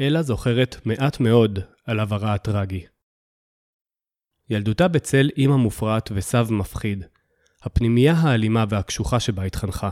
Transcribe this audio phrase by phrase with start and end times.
[0.00, 2.86] אלה זוכרת מעט מאוד על עברה הטרגי.
[4.50, 7.04] ילדותה בצל אימא מופרעת וסב מפחיד,
[7.62, 9.90] הפנימייה האלימה והקשוחה שבה התחנכה.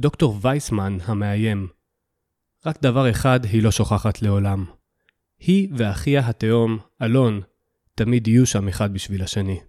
[0.00, 1.68] דוקטור וייסמן המאיים.
[2.66, 4.64] רק דבר אחד היא לא שוכחת לעולם.
[5.38, 7.40] היא ואחיה התאום, אלון,
[7.94, 9.60] תמיד יהיו שם אחד בשביל השני.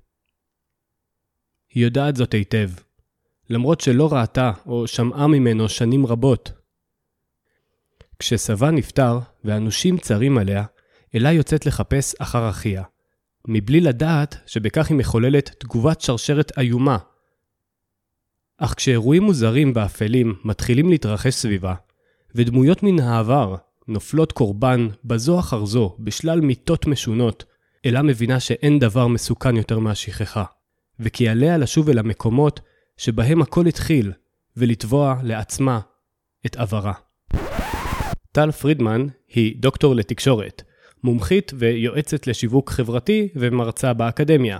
[1.70, 2.70] היא יודעת זאת היטב,
[3.50, 6.61] למרות שלא ראתה או שמעה ממנו שנים רבות.
[8.22, 10.64] כשסבה נפטר ואנושים צרים עליה,
[11.16, 12.84] אלה יוצאת לחפש אחר אחיה,
[13.48, 16.98] מבלי לדעת שבכך היא מחוללת תגובת שרשרת איומה.
[18.58, 21.76] אך כשאירועים מוזרים ואפלים מתחילים להתרחש סביבה,
[22.36, 23.56] ודמויות מן העבר
[23.88, 27.46] נופלות קורבן בזו אחר זו בשלל מיתות משונות,
[27.86, 30.44] אלה מבינה שאין דבר מסוכן יותר מהשכחה,
[31.00, 32.60] וכי עליה לשוב אל המקומות
[32.98, 34.12] שבהם הכל התחיל,
[34.58, 35.80] ולתבוע לעצמה
[36.46, 36.94] את עברה.
[38.32, 40.62] טל פרידמן היא דוקטור לתקשורת,
[41.04, 44.58] מומחית ויועצת לשיווק חברתי ומרצה באקדמיה.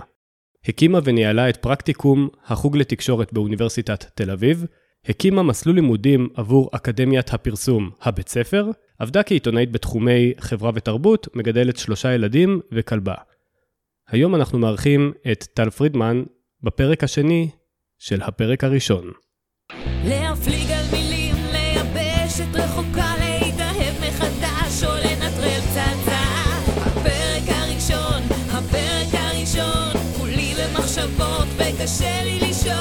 [0.68, 4.64] הקימה וניהלה את פרקטיקום החוג לתקשורת באוניברסיטת תל אביב,
[5.08, 12.14] הקימה מסלול לימודים עבור אקדמיית הפרסום הבית ספר, עבדה כעיתונאית בתחומי חברה ותרבות, מגדלת שלושה
[12.14, 13.14] ילדים וכלבה.
[14.08, 16.22] היום אנחנו מארחים את טל פרידמן
[16.62, 17.48] בפרק השני
[17.98, 19.10] של הפרק הראשון.
[20.04, 21.01] להפליג על מילים,
[31.92, 32.74] וקשה לי לישון.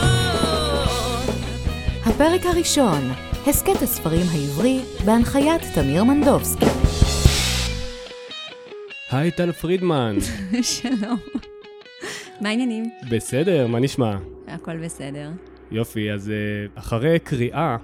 [2.05, 3.01] הפרק הראשון,
[3.47, 6.65] הסכת הספרים העברי, בהנחיית תמיר מנדובסקי.
[9.11, 10.15] היי טל פרידמן.
[10.61, 11.17] שלום.
[12.41, 12.89] מה העניינים?
[13.11, 14.17] בסדר, מה נשמע?
[14.47, 15.29] הכל בסדר.
[15.71, 16.35] יופי, אז אה,
[16.75, 17.77] אחרי קריאה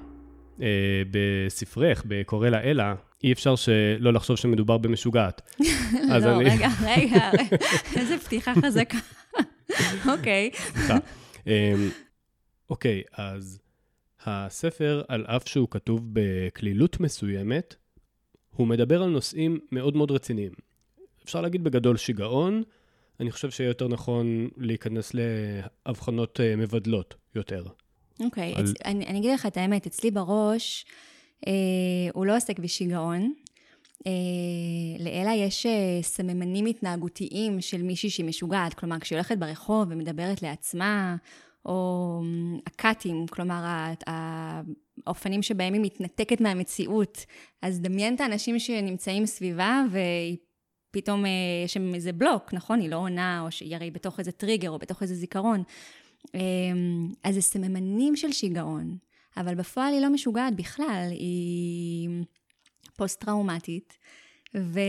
[0.61, 0.67] אה,
[1.11, 5.41] בספרך, בקורא לה אלה, אי אפשר שלא לחשוב שמדובר במשוגעת.
[6.09, 6.49] לא, אני...
[6.49, 7.31] רגע, רגע,
[7.95, 8.97] איזה פתיחה חזקה.
[10.11, 10.51] אוקיי.
[11.47, 11.51] אמ,
[12.69, 13.59] אוקיי, אז
[14.25, 17.75] הספר, על אף שהוא כתוב בקלילות מסוימת,
[18.55, 20.51] הוא מדבר על נושאים מאוד מאוד רציניים.
[21.23, 22.63] אפשר להגיד בגדול שיגעון,
[23.19, 27.63] אני חושב שיהיה יותר נכון להיכנס להבחנות אה, מבדלות יותר.
[28.19, 28.65] אוקיי, okay, על...
[28.85, 30.85] אני, אני אגיד לך את האמת, אצלי בראש,
[32.13, 33.33] הוא לא עוסק בשיגעון.
[34.07, 40.41] אה, לאלה יש אה, סממנים התנהגותיים של מישהי שהיא משוגעת, כלומר, כשהיא הולכת ברחוב ומדברת
[40.41, 41.15] לעצמה,
[41.65, 42.21] או
[42.67, 43.63] הקאטים, כלומר,
[45.07, 47.25] האופנים שבהם היא מתנתקת מהמציאות.
[47.61, 50.37] אז דמיין את האנשים שנמצאים סביבה, והיא
[50.91, 51.31] פתאום אה,
[51.65, 52.79] יש שם איזה בלוק, נכון?
[52.79, 55.63] היא לא עונה, או שהיא הרי בתוך איזה טריגר, או בתוך איזה זיכרון.
[56.35, 58.97] אמ, אז זה סממנים של שיגעון,
[59.39, 62.09] אבל בפועל היא לא משוגעת בכלל, היא
[62.97, 63.97] פוסט-טראומטית.
[64.55, 64.79] ו...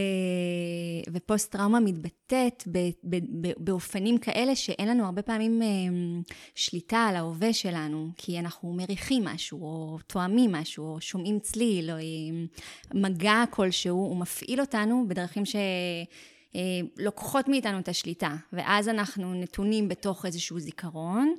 [1.13, 2.79] ופוסט-טראומה מתבטאת ב...
[3.05, 3.17] ב...
[3.17, 3.53] ב...
[3.59, 6.23] באופנים כאלה שאין לנו הרבה פעמים אמ,
[6.55, 11.97] שליטה על ההווה שלנו, כי אנחנו מריחים משהו, או תואמים משהו, או שומעים צליל, או
[11.99, 12.47] אמ,
[12.95, 15.57] מגע כלשהו, הוא מפעיל אותנו בדרכים ש...
[16.55, 16.61] אה,
[16.97, 21.35] לוקחות מאיתנו את השליטה, ואז אנחנו נתונים בתוך איזשהו זיכרון.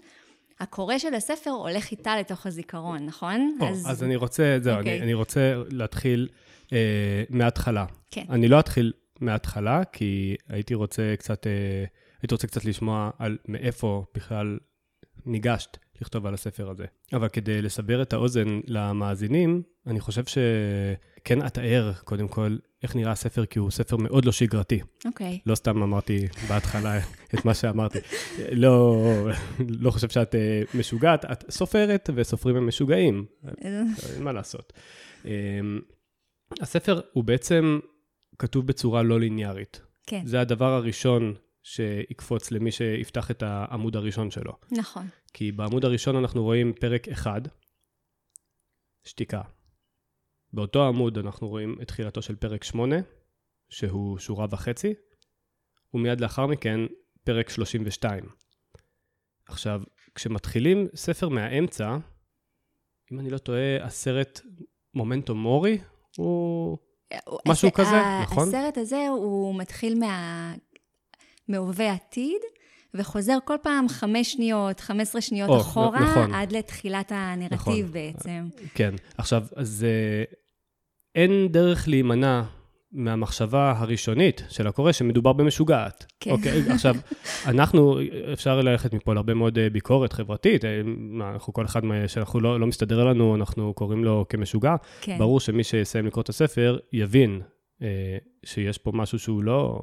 [0.60, 3.58] הקורא של הספר הולך איתה לתוך הזיכרון, נכון?
[3.62, 3.92] או, אז...
[3.92, 4.80] אז אני רוצה, זהו, okay.
[4.80, 5.02] אני, אוקיי.
[5.02, 6.28] אני רוצה להתחיל
[6.74, 7.86] אה, מההתחלה.
[8.12, 8.26] כן.
[8.30, 11.86] אני לא אתחיל מההתחלה, כי הייתי רוצה קצת, אה,
[12.22, 14.60] הייתי רוצה קצת לשמוע על מאיפה בכלל
[15.26, 16.86] ניגשת לכתוב על הספר הזה.
[17.14, 23.46] אבל כדי לסבר את האוזן למאזינים, אני חושב שכן אתאר, קודם כל, איך נראה הספר,
[23.46, 24.80] כי הוא ספר מאוד לא שגרתי.
[25.06, 25.36] אוקיי.
[25.36, 25.42] Okay.
[25.46, 27.00] לא סתם אמרתי בהתחלה
[27.34, 28.00] את מה שאמרתי.
[28.52, 29.06] לא,
[29.70, 33.26] לא חושב שאת אה, משוגעת, את סופרת, וסופרים הם משוגעים.
[33.62, 34.74] אין מה לעשות.
[35.26, 35.32] אמ,
[36.62, 37.80] הספר הוא בעצם
[38.40, 39.82] כתוב בצורה לא ליניארית.
[40.08, 40.22] כן.
[40.26, 41.34] זה הדבר הראשון
[41.64, 44.54] שיקפוץ למי שיפתח את העמוד הראשון שלו.
[44.72, 45.08] נכון.
[45.34, 47.42] כי בעמוד הראשון אנחנו רואים פרק אחד,
[49.04, 49.42] שתיקה.
[50.54, 52.96] באותו עמוד אנחנו רואים את תחילתו של פרק 8,
[53.70, 54.94] שהוא שורה וחצי,
[55.94, 56.80] ומיד לאחר מכן
[57.24, 58.24] פרק 32.
[59.46, 59.82] עכשיו,
[60.16, 61.98] כשמתחילים ספר מהאמצע,
[63.12, 64.42] אם אני לא טועה, הסרט
[64.94, 65.78] מומנטו מורי
[66.18, 66.78] הוא
[67.48, 68.48] משהו כזה, נכון?
[68.48, 70.54] הסרט הזה הוא מתחיל מה...
[71.48, 72.42] מהווה עתיד,
[72.94, 76.34] וחוזר כל פעם חמש שניות, חמש עשרה שניות או, אחורה, נכון.
[76.34, 77.92] עד לתחילת הנרטיב נכון.
[77.92, 78.48] בעצם.
[78.74, 78.94] כן.
[79.18, 80.24] עכשיו, אז אה,
[81.16, 82.42] אין דרך להימנע
[82.92, 86.06] מהמחשבה הראשונית של הקורא שמדובר במשוגעת.
[86.20, 86.32] כן.
[86.32, 86.96] אוקיי, עכשיו,
[87.52, 88.00] אנחנו,
[88.34, 90.82] אפשר ללכת מפה להרבה מאוד אה, ביקורת חברתית, אה,
[91.34, 94.76] אנחנו כל אחד שאנחנו לא, לא מסתדר לנו, אנחנו קוראים לו כמשוגע.
[95.02, 95.18] כן.
[95.18, 97.42] ברור שמי שיסיים לקרוא את הספר יבין
[98.46, 99.82] שיש פה משהו שהוא לא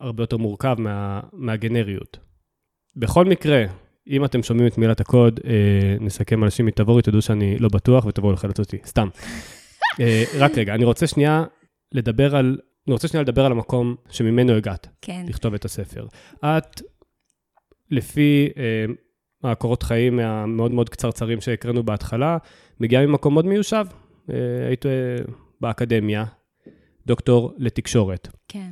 [0.00, 2.18] הרבה יותר מורכב מה, מהגנריות.
[2.96, 3.64] בכל מקרה,
[4.08, 8.04] אם אתם שומעים את מילת הקוד, אה, נסכם על שימי תבורי, תדעו שאני לא בטוח
[8.06, 9.08] ותבואו לחלץ אותי, סתם.
[10.00, 11.44] אה, רק רגע, אני רוצה שנייה
[11.92, 14.88] לדבר על, אני רוצה שנייה לדבר על המקום שממנו הגעת.
[15.00, 15.24] כן.
[15.28, 16.06] לכתוב את הספר.
[16.44, 16.82] את,
[17.90, 22.38] לפי אה, הקורות חיים המאוד מאוד קצרצרים שהקראנו בהתחלה,
[22.80, 23.86] מגיעה ממקום מאוד מיושב.
[24.30, 25.16] אה, היית אה,
[25.60, 26.24] באקדמיה,
[27.06, 28.28] דוקטור לתקשורת.
[28.48, 28.70] כן.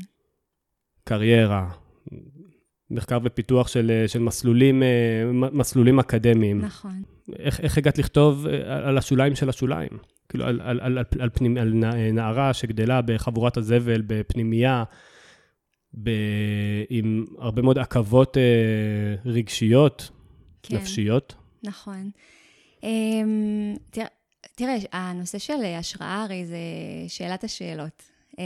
[1.08, 1.70] קריירה,
[2.90, 4.88] מחקר ופיתוח של, אה, של מסלולים, אה,
[5.32, 6.60] מסלולים אקדמיים.
[6.60, 7.02] נכון.
[7.38, 9.88] איך, איך הגעת לכתוב אה, על השוליים של השוליים?
[10.28, 11.72] כאילו, על, על, על, על, פנימ, על
[12.12, 14.84] נערה שגדלה בחבורת הזבל, בפנימייה,
[16.02, 16.10] ב,
[16.90, 20.10] עם הרבה מאוד עכבות אה, רגשיות,
[20.62, 20.76] כן.
[20.76, 21.34] נפשיות.
[21.62, 22.10] נכון.
[22.84, 22.88] אה,
[23.90, 24.06] תראה,
[24.54, 26.58] תראה, הנושא של השראה הרי זה
[27.08, 28.17] שאלת השאלות.
[28.38, 28.44] אה,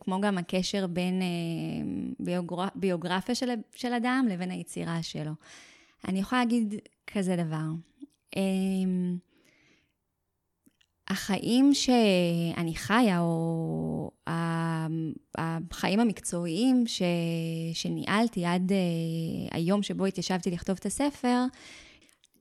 [0.00, 1.26] כמו גם הקשר בין אה,
[2.20, 2.64] ביוגר...
[2.74, 5.32] ביוגרפיה של, של אדם לבין היצירה שלו.
[6.08, 6.74] אני יכולה להגיד
[7.06, 7.66] כזה דבר.
[8.36, 8.42] אה,
[11.08, 14.10] החיים שאני חיה, או
[15.38, 17.02] החיים המקצועיים ש...
[17.72, 18.72] שניהלתי עד
[19.50, 21.44] היום שבו התיישבתי לכתוב את הספר,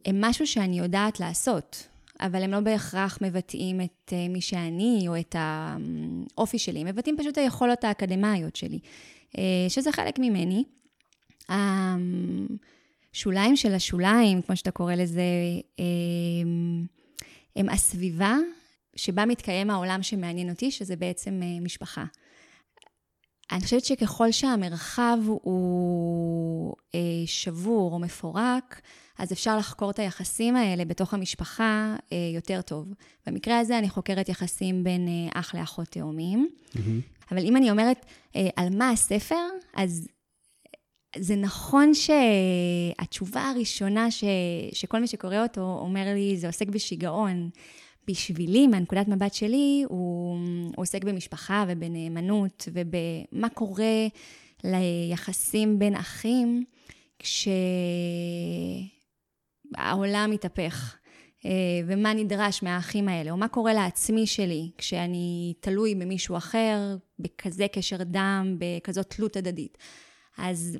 [0.06, 1.92] הם משהו שאני יודעת לעשות.
[2.21, 7.18] אבל הם לא בהכרח מבטאים את אה, מי שאני או את האופי שלי, הם מבטאים
[7.18, 8.80] פשוט היכולות האקדמיות שלי,
[9.38, 10.63] אה, שזה חלק ממני.
[11.50, 15.24] השוליים של השוליים, כמו שאתה קורא לזה,
[15.80, 15.86] אה,
[17.56, 18.38] הם הסביבה
[18.95, 22.06] שבה מתקיים העולם שמעניין אותי, שזה בעצם משפחה.
[23.53, 26.75] אני חושבת שככל שהמרחב הוא
[27.25, 28.81] שבור או מפורק,
[29.17, 32.94] אז אפשר לחקור את היחסים האלה בתוך המשפחה אה, יותר טוב.
[33.27, 36.50] במקרה הזה אני חוקרת יחסים בין אה, אח לאחות תאומים.
[36.50, 36.79] Mm-hmm.
[37.31, 38.05] אבל אם אני אומרת
[38.35, 39.45] אה, על מה הספר,
[39.75, 40.07] אז
[41.17, 44.23] זה נכון שהתשובה הראשונה ש,
[44.71, 47.50] שכל מי שקורא אותו אומר לי, זה עוסק בשיגעון.
[48.07, 54.07] בשבילי, מהנקודת מבט שלי, הוא, הוא עוסק במשפחה ובנאמנות ובמה קורה
[54.63, 56.63] ליחסים בין אחים
[57.19, 57.47] כש...
[59.75, 60.97] העולם מתהפך.
[61.45, 61.51] אה,
[61.88, 67.97] ומה נדרש מהאחים האלה, או מה קורה לעצמי שלי כשאני תלוי במישהו אחר, בכזה קשר
[68.03, 69.77] דם, בכזאת תלות הדדית.
[70.38, 70.77] אז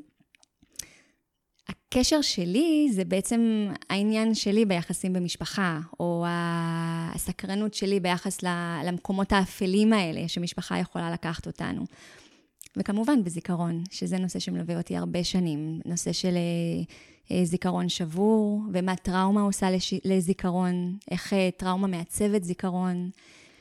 [1.98, 8.44] הקשר שלי זה בעצם העניין שלי ביחסים במשפחה, או הסקרנות שלי ביחס
[8.86, 11.86] למקומות האפלים האלה שמשפחה יכולה לקחת אותנו.
[12.78, 18.96] וכמובן בזיכרון, שזה נושא שמלווה אותי הרבה שנים, נושא של אה, אה, זיכרון שבור, ומה
[18.96, 19.94] טראומה עושה לש...
[20.06, 23.10] לזיכרון, איך אה, טראומה מעצבת זיכרון.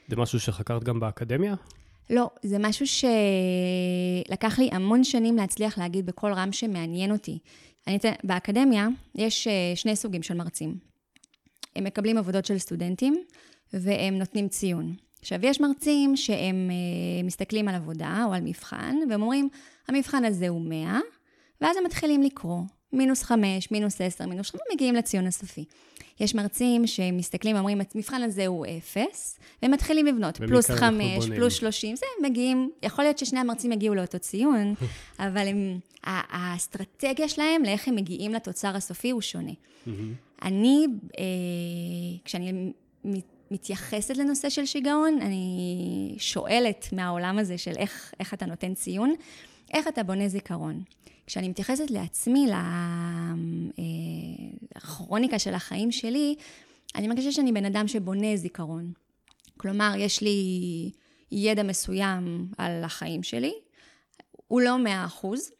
[0.08, 1.55] זה משהו שחקרת גם באקדמיה?
[2.11, 7.38] לא, זה משהו שלקח לי המון שנים להצליח להגיד בקול רם שמעניין אותי.
[7.87, 10.79] אני, באקדמיה יש אה, שני סוגים של מרצים.
[11.76, 13.25] הם מקבלים עבודות של סטודנטים,
[13.73, 14.94] והם נותנים ציון.
[15.20, 16.70] עכשיו, יש מרצים שהם
[17.25, 19.49] מסתכלים על עבודה או על מבחן, והם אומרים,
[19.88, 20.99] המבחן הזה הוא 100,
[21.61, 22.62] ואז הם מתחילים לקרוא.
[22.93, 25.65] מינוס חמש, מינוס עשר, מינוס חמש, מגיעים לציון הסופי.
[26.21, 31.97] יש מרצים שמסתכלים ואומרים, המבחן הזה הוא אפס, והם מתחילים לבנות, פלוס חמש, פלוס שלושים,
[31.97, 34.75] זה, מגיעים, יכול להיות ששני המרצים יגיעו לאותו ציון,
[35.19, 39.52] אבל הם, האסטרטגיה שלהם לאיך הם מגיעים לתוצר הסופי הוא שונה.
[40.43, 40.87] אני,
[41.19, 41.25] אה,
[42.25, 42.73] כשאני
[43.50, 49.14] מתייחסת לנושא של שיגעון, אני שואלת מהעולם הזה של איך, איך אתה נותן ציון,
[49.73, 50.83] איך אתה בונה זיכרון.
[51.26, 52.47] כשאני מתייחסת לעצמי,
[54.76, 56.35] לכרוניקה של החיים שלי,
[56.95, 58.93] אני מרגישה שאני בן אדם שבונה זיכרון.
[59.57, 60.41] כלומר, יש לי
[61.33, 63.52] ידע מסוים על החיים שלי,
[64.49, 65.50] הוא לא מאה אחוז.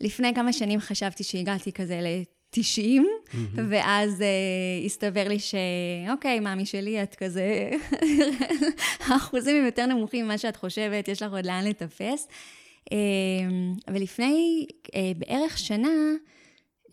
[0.00, 3.36] לפני כמה שנים חשבתי שהגעתי כזה ל-90, mm-hmm.
[3.68, 7.70] ואז uh, הסתבר לי שאוקיי, מאמי שלי, את כזה,
[9.06, 12.28] האחוזים הם יותר נמוכים ממה שאת חושבת, יש לך עוד לאן לטפס.
[12.92, 15.88] אמ, ולפני אה, בערך שנה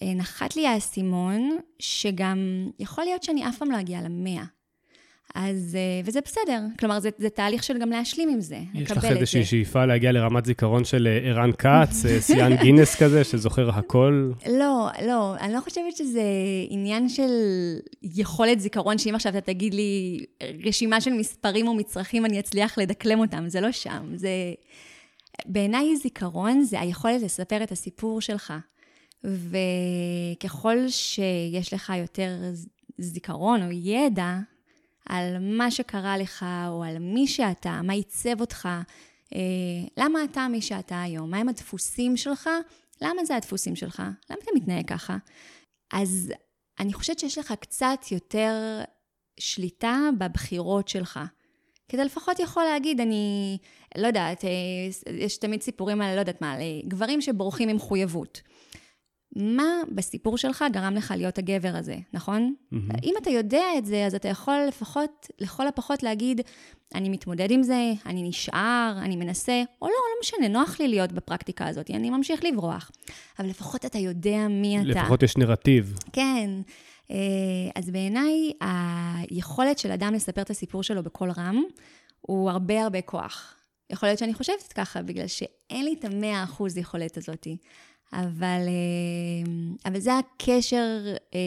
[0.01, 4.43] אה, נחת לי האסימון, שגם יכול להיות שאני אף פעם לא אגיע למאה.
[5.35, 6.61] אז, אה, וזה בסדר.
[6.79, 10.45] כלומר, זה, זה תהליך של גם להשלים עם זה, יש לך איזושהי שאיפה להגיע לרמת
[10.45, 14.31] זיכרון של ערן כץ, שיאן גינס כזה, שזוכר הכל?
[14.49, 16.23] לא, לא, אני לא חושבת שזה
[16.69, 17.29] עניין של
[18.03, 20.25] יכולת זיכרון, שאם עכשיו אתה תגיד לי
[20.65, 24.11] רשימה של מספרים או מצרכים, אני אצליח לדקלם אותם, זה לא שם.
[24.15, 24.29] זה...
[25.45, 28.53] בעיניי זיכרון זה היכולת לספר את הסיפור שלך.
[29.23, 32.37] וככל שיש לך יותר
[32.97, 34.39] זיכרון או ידע,
[35.09, 38.69] על מה שקרה לך, או על מי שאתה, מה עיצב אותך,
[39.35, 39.39] אה,
[39.97, 42.49] למה אתה מי שאתה היום, מהם הדפוסים שלך,
[43.01, 45.17] למה זה הדפוסים שלך, למה אתה מתנהג ככה.
[45.93, 46.33] אז
[46.79, 48.81] אני חושבת שיש לך קצת יותר
[49.39, 51.19] שליטה בבחירות שלך.
[51.89, 53.57] כי אתה לפחות יכול להגיד, אני,
[53.97, 54.49] לא יודעת, אה,
[55.13, 58.41] יש תמיד סיפורים על, לא יודעת מה, על אה, גברים שבורחים ממחויבות.
[59.35, 62.53] מה בסיפור שלך גרם לך להיות הגבר הזה, נכון?
[62.73, 62.99] Mm-hmm.
[63.03, 66.41] אם אתה יודע את זה, אז אתה יכול לפחות, לכל הפחות להגיד,
[66.95, 71.11] אני מתמודד עם זה, אני נשאר, אני מנסה, או לא, לא משנה, נוח לי להיות
[71.11, 72.91] בפרקטיקה הזאת, אני ממשיך לברוח.
[73.39, 74.87] אבל לפחות אתה יודע מי אתה.
[74.87, 75.95] לפחות יש נרטיב.
[76.13, 76.49] כן.
[77.11, 77.15] אה,
[77.75, 81.63] אז בעיניי, היכולת של אדם לספר את הסיפור שלו בקול רם,
[82.21, 83.53] הוא הרבה הרבה כוח.
[83.89, 87.57] יכול להיות שאני חושבת ככה, בגלל שאין לי את המאה אחוז יכולת הזאתי.
[88.13, 89.51] אבל, אה,
[89.85, 91.39] אבל זה הקשר אה,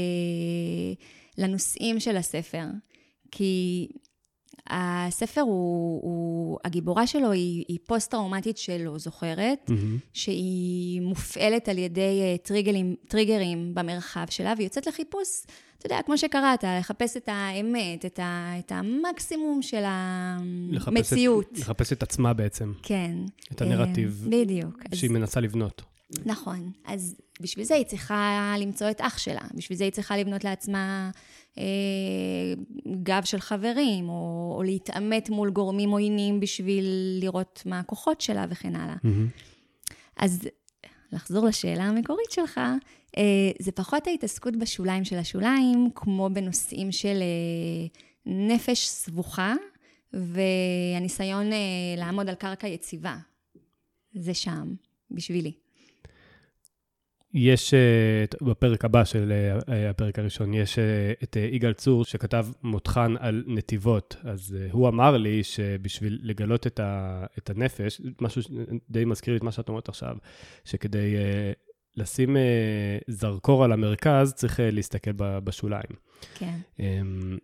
[1.38, 2.64] לנושאים של הספר.
[3.30, 3.88] כי
[4.70, 9.98] הספר הוא, הוא הגיבורה שלו היא, היא פוסט-טראומטית שלא זוכרת, mm-hmm.
[10.12, 15.42] שהיא מופעלת על ידי אה, טריגרים, טריגרים במרחב שלה, והיא יוצאת לחיפוש,
[15.78, 21.46] אתה יודע, כמו שקראת, לחפש את האמת, את, ה, את המקסימום של המציאות.
[21.52, 22.72] לחפש את, לחפש את עצמה בעצם.
[22.82, 23.12] כן.
[23.52, 24.26] את הנרטיב.
[24.30, 24.82] בדיוק.
[24.94, 25.16] שהיא אז...
[25.16, 25.82] מנסה לבנות.
[26.24, 26.72] נכון.
[26.86, 30.78] אז בשביל זה היא צריכה למצוא את אח שלה, בשביל זה היא צריכה לבנות לעצמה
[30.78, 31.10] אה,
[33.02, 36.84] גב של חברים, או, או להתעמת מול גורמים עוינים בשביל
[37.20, 38.96] לראות מה הכוחות שלה וכן הלאה.
[38.96, 39.50] Mm-hmm.
[40.16, 40.48] אז
[41.12, 42.60] לחזור לשאלה המקורית שלך,
[43.16, 47.86] אה, זה פחות ההתעסקות בשוליים של השוליים, כמו בנושאים של אה,
[48.26, 49.54] נפש סבוכה,
[50.12, 51.58] והניסיון אה,
[51.96, 53.16] לעמוד על קרקע יציבה.
[54.14, 54.74] זה שם,
[55.10, 55.52] בשבילי.
[57.34, 60.78] יש, אה, בפרק הבא של אה, אה, הפרק הראשון, יש
[61.22, 64.16] את יגאל צור שכתב מותחן על נתיבות.
[64.22, 68.42] אז הוא אמר לי שבשביל לגלות את, ה, את הנפש, משהו
[68.90, 70.16] די מזכיר לי את מה שאת אומרת עכשיו,
[70.64, 71.14] שכדי
[71.96, 72.36] לשים
[73.06, 75.90] זרקור על המרכז, צריך להסתכל בשוליים.
[76.34, 76.58] כן.
[76.80, 77.38] אמ,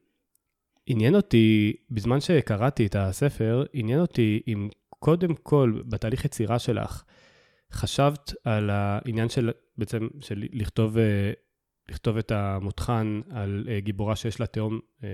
[0.87, 7.03] עניין אותי, בזמן שקראתי את הספר, עניין אותי אם קודם כל, בתהליך יצירה שלך,
[7.73, 11.33] חשבת על העניין של בעצם של לכתוב, אה,
[11.89, 15.09] לכתוב את המותחן על אה, גיבורה שיש לה תאום, אה,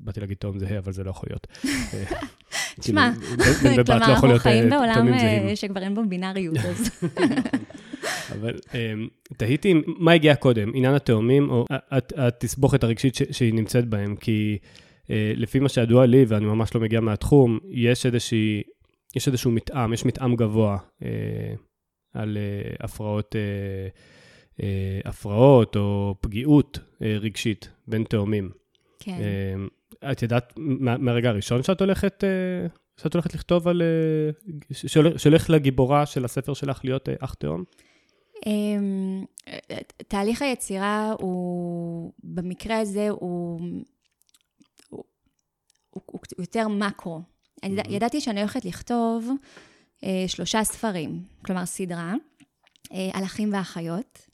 [0.00, 1.46] באתי להגיד תאום זהה, אבל זה לא יכול להיות.
[2.80, 3.10] תשמע,
[3.60, 5.08] כאילו, כלומר, אנחנו חיים בעולם
[5.54, 6.90] שכבר אין בו בינאריות, אז...
[8.32, 8.58] אבל
[9.36, 11.64] תהיתי מה הגיע קודם, עניין התאומים או
[12.16, 14.58] התסבוכת הרגשית שהיא נמצאת בהם, כי
[15.10, 18.06] לפי מה שידוע לי, ואני ממש לא מגיע מהתחום, יש
[19.26, 20.78] איזשהו מתאם, יש מתאם גבוה
[22.14, 24.62] על uh, הפרעות, uh, uh,
[25.04, 28.50] הפרעות או פגיעות רגשית בין תאומים.
[28.98, 29.18] כן.
[30.12, 32.24] את ידעת מה, מהרגע הראשון שאת הולכת,
[32.96, 33.82] שאת הולכת לכתוב על...
[35.16, 37.64] שהולך לגיבורה של הספר שלך להיות אח תאום?
[38.44, 39.26] Um,
[40.08, 43.60] תהליך היצירה הוא, במקרה הזה, הוא,
[44.90, 45.04] הוא,
[45.90, 47.20] הוא, הוא יותר מקרו.
[47.64, 47.92] Mm-hmm.
[47.92, 49.34] ידעתי שאני הולכת לכתוב אה,
[50.26, 52.14] שלושה ספרים, כלומר סדרה,
[52.92, 54.26] אה, על אחים ואחיות.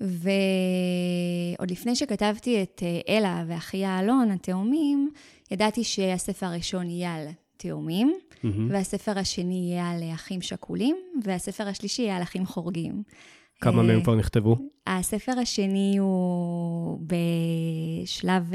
[0.00, 5.10] ועוד לפני שכתבתי את אה, אלה ואחיה אלון, התאומים,
[5.50, 8.46] ידעתי שהספר הראשון יהיה על תאומים, mm-hmm.
[8.68, 13.02] והספר השני יהיה על אחים שכולים, והספר השלישי יהיה על אחים חורגים.
[13.64, 14.56] כמה מהם כבר נכתבו?
[14.86, 18.52] הספר השני הוא בשלב,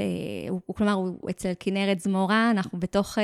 [0.50, 3.18] הוא, הוא כלומר, הוא אצל כנרת זמורה, אנחנו בתוך...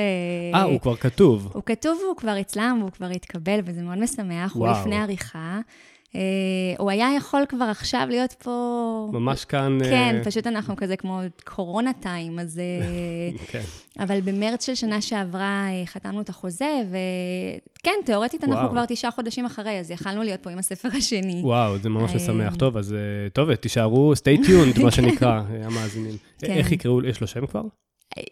[0.54, 1.50] אה, הוא כבר כתוב.
[1.54, 4.70] הוא כתוב והוא כבר אצלם, והוא כבר התקבל, וזה מאוד משמח, וואו.
[4.70, 5.60] הוא לפני עריכה.
[6.06, 6.18] Uh,
[6.78, 9.08] הוא היה יכול כבר עכשיו להיות פה...
[9.12, 9.78] ממש כאן...
[9.84, 10.24] כן, uh...
[10.24, 12.60] פשוט אנחנו כזה כמו קורונה טיים, אז...
[13.50, 13.62] כן.
[13.98, 18.52] אבל במרץ של שנה שעברה חתמנו את החוזה, וכן, תיאורטית וואו.
[18.52, 21.40] אנחנו כבר תשעה חודשים אחרי, אז יכלנו להיות פה עם הספר השני.
[21.44, 22.56] וואו, זה ממש משמח.
[22.56, 22.94] טוב, אז
[23.32, 26.16] טוב, תישארו, stay tuned, מה שנקרא, המאזינים.
[26.38, 26.52] כן.
[26.52, 27.62] איך יקראו, יש לו שם כבר?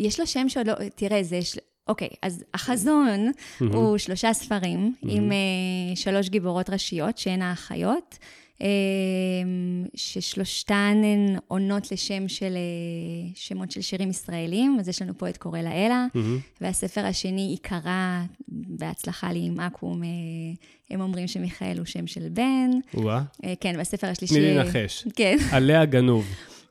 [0.01, 1.41] יש לו שם שעוד לא, תראה, זה,
[1.89, 3.65] אוקיי, אז החזון mm-hmm.
[3.73, 5.07] הוא שלושה ספרים mm-hmm.
[5.11, 8.19] עם uh, שלוש גיבורות ראשיות, שהן האחיות,
[8.59, 8.65] uh,
[9.95, 15.37] ששלושתן הן עונות לשם של uh, שמות של שירים ישראלים, אז יש לנו פה את
[15.37, 16.61] קורא לאלה, mm-hmm.
[16.61, 20.07] והספר השני, עיקרה, בהצלחה לי עם אקו"ם, uh,
[20.91, 22.71] הם אומרים שמיכאל הוא שם של בן.
[22.95, 23.23] וואה.
[23.43, 24.35] Uh, כן, והספר השלישי...
[24.35, 25.09] תני לי לנחש.
[25.17, 25.37] כן.
[25.53, 26.27] עליה גנוב.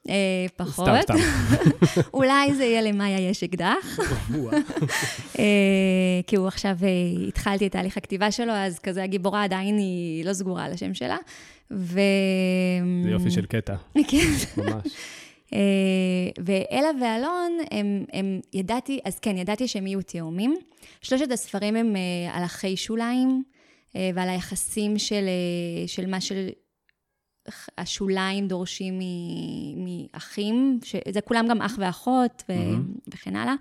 [0.10, 0.88] אה, פחות.
[1.02, 2.02] סתם, סתם.
[2.14, 4.00] אולי זה יהיה למאיה יש אקדח.
[5.40, 5.44] אה,
[6.28, 10.34] כי הוא עכשיו, אה, התחלתי את תהליך הכתיבה שלו, אז כזה הגיבורה עדיין היא לא
[10.34, 11.18] סגורה על השם שלה.
[11.72, 12.00] ו...
[13.04, 13.76] זה יופי של קטע.
[14.10, 14.18] כן.
[14.58, 14.88] ממש.
[16.46, 20.56] ואלה ואלון, הם, הם, ידעתי, אז כן, ידעתי שהם יהיו תאומים.
[21.02, 21.96] שלושת הספרים הם
[22.32, 23.44] על אחי שוליים
[23.96, 25.26] ועל היחסים של,
[25.88, 26.50] של מה של...
[27.78, 29.00] השוליים דורשים
[29.76, 33.10] מאחים, שזה כולם גם אח ואחות ו- mm-hmm.
[33.14, 33.54] וכן הלאה,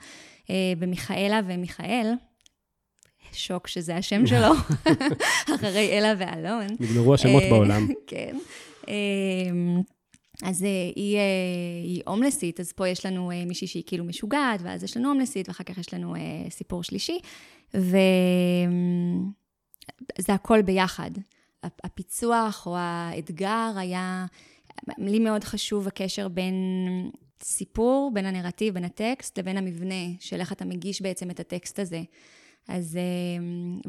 [0.79, 2.12] ומיכאלה ומיכאל,
[3.33, 4.53] שוק שזה השם שלו,
[5.55, 6.67] אחרי אלה ואלון.
[6.81, 7.89] נגמרו השמות בעולם.
[8.07, 8.37] כן.
[10.43, 10.62] אז
[10.97, 11.19] היא,
[11.85, 15.65] היא הומלסית, אז פה יש לנו מישהי שהיא כאילו משוגעת, ואז יש לנו הומלסית, ואחר
[15.65, 16.15] כך יש לנו
[16.51, 17.19] סיפור שלישי,
[17.75, 18.03] וזה
[20.29, 21.11] הכל ביחד.
[21.64, 24.26] הפיצוח או האתגר היה,
[24.99, 26.54] לי מאוד חשוב הקשר בין
[27.42, 32.02] סיפור, בין הנרטיב, בין הטקסט, לבין המבנה של איך אתה מגיש בעצם את הטקסט הזה.
[32.69, 32.99] אז,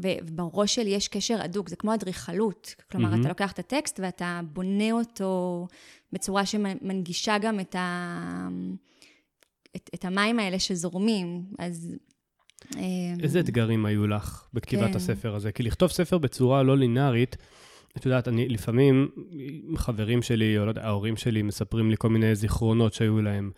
[0.02, 2.74] ובראש שלי יש קשר הדוק, זה כמו אדריכלות.
[2.90, 3.20] כלומר, mm-hmm.
[3.20, 5.66] אתה לוקח את הטקסט ואתה בונה אותו
[6.12, 8.48] בצורה שמנגישה גם את, ה,
[9.76, 11.44] את, את המים האלה שזורמים.
[11.58, 11.94] אז...
[13.22, 14.96] איזה אתגרים היו לך בכתיבת כן.
[14.96, 15.52] הספר הזה?
[15.52, 17.36] כי לכתוב ספר בצורה לא לינארית,
[17.96, 19.08] את יודעת, אני לפעמים,
[19.76, 23.50] חברים שלי, או לא יודע, ההורים שלי מספרים לי כל מיני זיכרונות שהיו להם,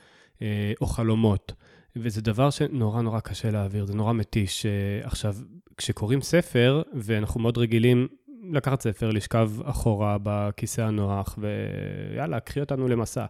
[0.42, 1.52] אה, או חלומות.
[1.96, 4.66] וזה דבר שנורא נורא קשה להעביר, זה נורא מתיש.
[5.02, 5.36] עכשיו,
[5.76, 8.08] כשקוראים ספר, ואנחנו מאוד רגילים
[8.52, 13.26] לקחת ספר, לשכב אחורה בכיסא הנוח, ויאללה, קחי אותנו למסע.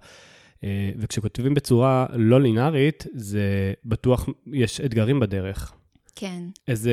[0.65, 5.73] אה, וכשכותבים בצורה לא לינארית, זה בטוח, יש אתגרים בדרך.
[6.15, 6.43] כן.
[6.69, 6.93] איזה,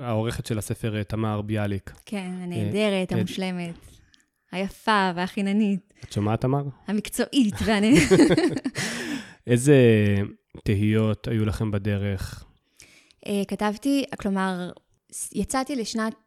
[0.00, 1.92] העורכת של הספר, תמר ביאליק.
[2.06, 3.74] כן, הנהדרת, אה, המושלמת.
[4.52, 5.94] היפה והחיננית.
[6.04, 6.62] את שומעת, תמר?
[6.86, 7.84] המקצועית והנ...
[9.46, 9.76] איזה
[10.64, 12.44] תהיות היו לכם בדרך?
[13.26, 14.70] אה, כתבתי, כלומר,
[15.32, 16.18] יצאתי לשנת אה,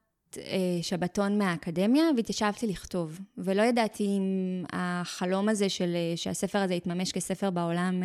[0.82, 8.04] שבתון מהאקדמיה והתיישבתי לכתוב, ולא ידעתי אם החלום הזה של, שהספר הזה יתממש כספר בעולם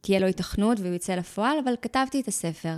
[0.00, 2.74] תהיה לו התכנות והוא יצא לפועל, אבל כתבתי את הספר.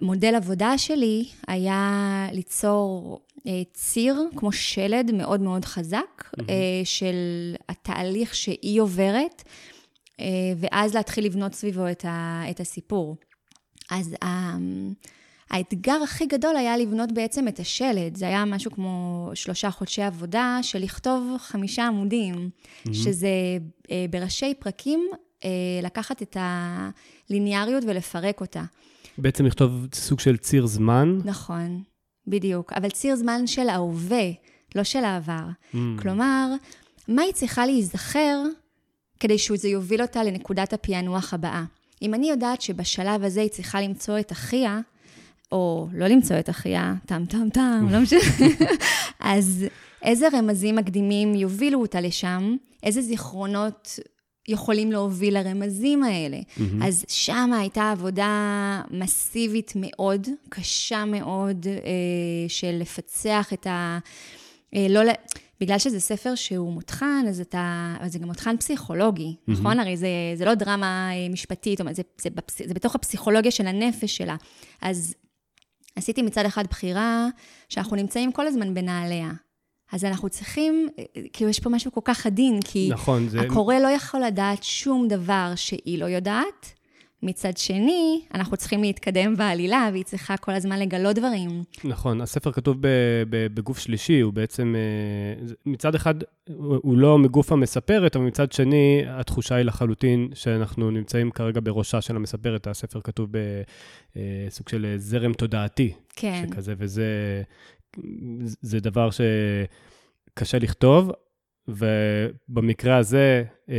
[0.00, 6.42] המודל עבודה שלי היה ליצור אה, ציר, כמו שלד מאוד מאוד חזק, mm-hmm.
[6.84, 7.14] של
[7.68, 9.42] התהליך שהיא עוברת,
[10.20, 11.84] אה, ואז להתחיל לבנות סביבו
[12.50, 13.16] את הסיפור.
[13.90, 14.14] אז
[15.50, 18.16] האתגר הכי גדול היה לבנות בעצם את השלד.
[18.16, 22.94] זה היה משהו כמו שלושה חודשי עבודה של לכתוב חמישה עמודים, mm-hmm.
[22.94, 23.28] שזה
[23.90, 25.08] אה, בראשי פרקים
[25.44, 25.50] אה,
[25.82, 28.62] לקחת את הליניאריות ולפרק אותה.
[29.18, 31.18] בעצם לכתוב סוג של ציר זמן.
[31.24, 31.82] נכון,
[32.26, 32.72] בדיוק.
[32.72, 34.30] אבל ציר זמן של ההווה,
[34.74, 35.44] לא של העבר.
[35.74, 35.76] Mm.
[35.98, 36.46] כלומר,
[37.08, 38.42] מה היא צריכה להיזכר
[39.20, 41.64] כדי שזה יוביל אותה לנקודת הפענוח הבאה?
[42.02, 44.80] אם אני יודעת שבשלב הזה היא צריכה למצוא את אחיה,
[45.52, 48.20] או לא למצוא את אחיה, טם טם טם, לא משנה.
[49.20, 49.66] אז
[50.02, 52.56] איזה רמזים מקדימים יובילו אותה לשם?
[52.82, 53.98] איזה זיכרונות
[54.48, 56.38] יכולים להוביל לרמזים האלה?
[56.38, 56.84] Mm-hmm.
[56.84, 63.98] אז שם הייתה עבודה מסיבית מאוד, קשה מאוד, אה, של לפצח את ה...
[64.74, 65.00] אה, לא...
[65.60, 69.52] בגלל שזה ספר שהוא מותחן, אז אתה, אז זה גם מותחן פסיכולוגי, mm-hmm.
[69.52, 69.80] נכון?
[69.80, 72.30] הרי זה, זה לא דרמה אה, משפטית, זה, זה, זה,
[72.66, 74.36] זה בתוך הפסיכולוגיה של הנפש שלה.
[74.82, 75.14] אז
[76.00, 77.28] עשיתי מצד אחד בחירה
[77.68, 79.30] שאנחנו נמצאים כל הזמן בנעליה.
[79.92, 80.88] אז אנחנו צריכים,
[81.32, 83.40] כאילו יש פה משהו כל כך עדין, כי נכון, זה...
[83.40, 86.79] הקורא לא יכול לדעת שום דבר שהיא לא יודעת.
[87.22, 91.62] מצד שני, אנחנו צריכים להתקדם בעלילה, והיא צריכה כל הזמן לגלות דברים.
[91.84, 92.76] נכון, הספר כתוב
[93.30, 96.14] בגוף שלישי, הוא בעצם, אה, מצד אחד,
[96.56, 102.16] הוא לא מגוף המספרת, אבל מצד שני, התחושה היא לחלוטין שאנחנו נמצאים כרגע בראשה של
[102.16, 102.66] המספרת.
[102.66, 105.92] הספר כתוב בסוג אה, של זרם תודעתי.
[106.16, 106.44] כן.
[106.50, 107.42] שכזה, וזה
[108.60, 111.10] זה דבר שקשה לכתוב,
[111.70, 113.74] ובמקרה הזה, אה,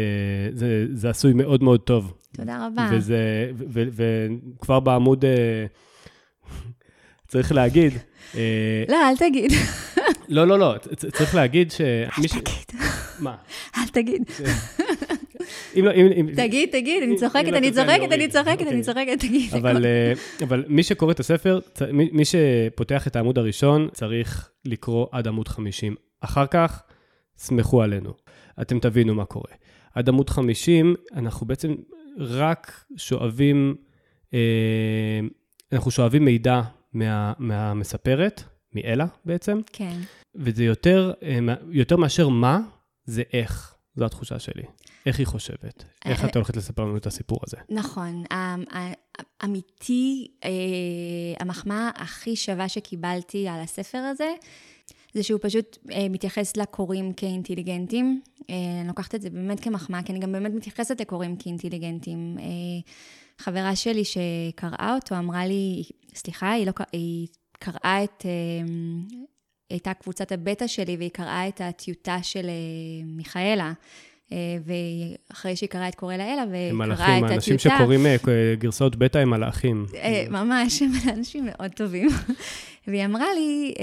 [0.53, 2.13] זה, זה עשוי מאוד מאוד טוב.
[2.31, 2.89] תודה רבה.
[2.91, 5.65] וזה, וכבר בעמוד, אה,
[7.27, 7.93] צריך להגיד...
[8.35, 9.51] אה, לא, אל תגיד.
[10.29, 11.81] לא, לא, לא, צריך להגיד ש...
[11.81, 12.81] אל תגיד.
[13.19, 13.35] מה?
[13.77, 14.23] אל תגיד.
[15.75, 16.27] אם לא, אם...
[16.35, 19.53] תגיד, תגיד, אני צוחקת, לא אני צוחקת, אני צוחקת, אני צוחקת, תגיד.
[20.41, 21.59] אבל מי שקורא את הספר,
[21.91, 25.95] מי שפותח את העמוד הראשון, צריך לקרוא עד עמוד 50.
[26.21, 26.81] אחר כך,
[27.41, 28.13] סמכו עלינו.
[28.61, 29.51] אתם תבינו מה קורה.
[29.93, 31.75] עד עמוד 50, אנחנו בעצם
[32.17, 33.75] רק שואבים,
[34.33, 35.19] אה,
[35.71, 36.61] אנחנו שואבים מידע
[36.93, 39.59] מה, מהמספרת, מאלה בעצם.
[39.73, 39.97] כן.
[40.35, 41.39] וזה יותר, אה,
[41.71, 42.59] יותר מאשר מה,
[43.05, 43.75] זה איך.
[43.95, 44.63] זו התחושה שלי.
[45.05, 45.83] איך היא חושבת?
[46.05, 47.57] איך את הולכת לספר לנו את הסיפור הזה?
[47.69, 48.23] נכון.
[49.43, 50.49] אמיתי, אה,
[51.39, 54.33] המחמאה הכי שווה שקיבלתי על הספר הזה,
[55.13, 58.21] זה שהוא פשוט אה, מתייחס לקוראים כאינטליגנטים.
[58.49, 62.37] אה, אני לוקחת את זה באמת כמחמאה, כי אני גם באמת מתייחסת לקוראים כאינטליגנטים.
[62.39, 62.91] אה,
[63.37, 65.83] חברה שלי שקראה אותו אמרה לי,
[66.15, 67.27] סליחה, היא, לא, היא
[67.59, 68.25] קראה את...
[68.25, 68.31] אה,
[69.69, 73.73] הייתה קבוצת הבטא שלי, והיא קראה את הטיוטה של אה, מיכאלה.
[74.31, 74.37] אה,
[75.29, 76.71] ואחרי שהיא קראה את קורא לאלה, וקראה את הטיוטה...
[76.71, 78.15] הם מלאכים, האנשים שקוראים אה,
[78.57, 79.85] גרסאות בטא הם מלאכים.
[80.29, 82.07] ממש, הם אנשים מאוד טובים.
[82.87, 83.73] והיא אמרה לי,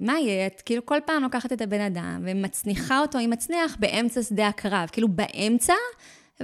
[0.00, 0.46] מה יהיה?
[0.46, 4.88] את כאילו כל פעם לוקחת את הבן אדם ומצניחה אותו עם מצנח באמצע שדה הקרב.
[4.92, 5.74] כאילו באמצע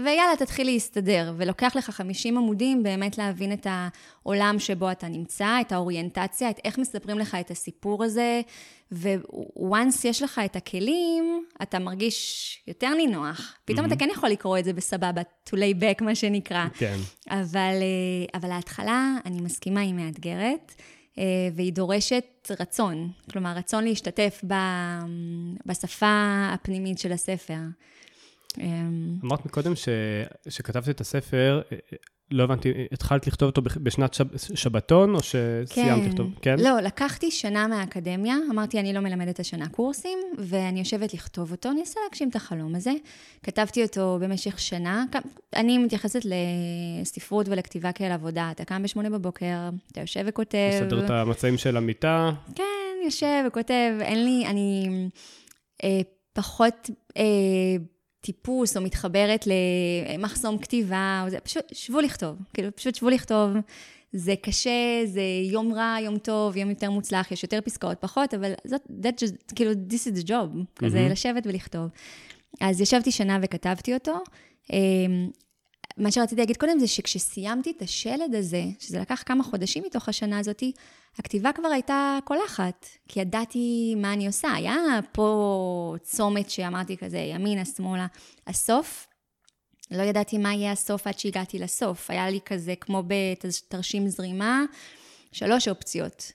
[0.05, 1.33] ויאללה, תתחיל להסתדר.
[1.37, 6.79] ולוקח לך 50 עמודים באמת להבין את העולם שבו אתה נמצא, את האוריינטציה, את איך
[6.79, 8.41] מספרים לך את הסיפור הזה,
[9.57, 13.55] וואנס יש לך את הכלים, אתה מרגיש יותר נינוח.
[13.65, 13.89] פתאום mm-hmm.
[13.89, 16.67] אתה כן יכול לקרוא את זה בסבבה, to lay back, מה שנקרא.
[16.75, 16.97] כן.
[17.31, 20.75] אבל, אה, אבל ההתחלה, אני מסכימה, היא מאתגרת.
[21.19, 24.45] אה, והיא דורשת רצון, כלומר, רצון להשתתף
[25.67, 27.61] בשפה הפנימית של הספר.
[28.61, 29.89] אמ, אמרת מקודם ש...
[30.49, 31.99] שכתבת את הספר, אה, אה,
[32.31, 34.37] לא הבנתי, התחלת לכתוב אותו בשנת שב...
[34.37, 36.09] שבתון, או שסיימת כן.
[36.09, 36.31] לכתוב?
[36.43, 36.57] כן.
[36.59, 41.81] לא, לקחתי שנה מהאקדמיה, אמרתי, אני לא מלמדת השנה קורסים, ואני יושבת לכתוב אותו, אני
[41.81, 42.93] אנסה להגשים את החלום הזה.
[43.43, 45.05] כתבתי אותו במשך שנה.
[45.57, 48.51] אני מתייחסת לספרות ולכתיבה כאל עבודה.
[48.51, 50.81] אתה קם בשמונה בבוקר, אתה יושב וכותב.
[50.83, 52.31] מסדר את המצעים של המיטה.
[52.55, 52.65] כן,
[53.05, 53.93] יושב וכותב.
[54.01, 54.89] אין לי, אני
[55.85, 56.01] אה,
[56.33, 56.91] פחות...
[57.17, 57.77] אה,
[58.21, 63.51] טיפוס או מתחברת למחסום כתיבה, או זה, פשוט שבו לכתוב, כאילו פשוט שבו לכתוב.
[64.13, 68.53] זה קשה, זה יום רע, יום טוב, יום יותר מוצלח, יש יותר פסקאות, פחות, אבל
[68.65, 70.85] זאת, that just, כאילו, this is the job, mm-hmm.
[70.87, 71.89] כזה לשבת ולכתוב.
[72.61, 74.19] אז ישבתי שנה וכתבתי אותו.
[75.99, 80.39] מה שרציתי להגיד קודם זה שכשסיימתי את השלד הזה, שזה לקח כמה חודשים מתוך השנה
[80.39, 80.63] הזאת,
[81.19, 84.53] הכתיבה כבר הייתה קולחת, כי ידעתי מה אני עושה.
[84.53, 84.75] היה
[85.13, 88.07] פה צומת שאמרתי כזה, ימינה, שמאלה.
[88.47, 89.07] הסוף,
[89.91, 92.11] לא ידעתי מה יהיה הסוף עד שהגעתי לסוף.
[92.11, 94.63] היה לי כזה, כמו בתרשים זרימה,
[95.33, 96.33] שלוש אופציות.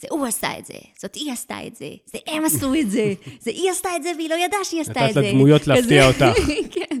[0.00, 3.14] זה הוא עשה את זה, זאת היא עשתה את זה, זה הם עשו את זה,
[3.44, 5.20] זה היא עשתה את זה והיא לא ידעה שהיא עשתה את זה.
[5.20, 6.38] נתת לדמויות להפתיע אותך.
[6.74, 7.00] כן.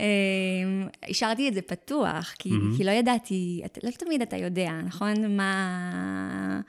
[0.00, 5.36] אמ, השארתי את זה פתוח, כי, כי לא ידעתי, לא תמיד אתה יודע, נכון?
[5.36, 6.60] מה...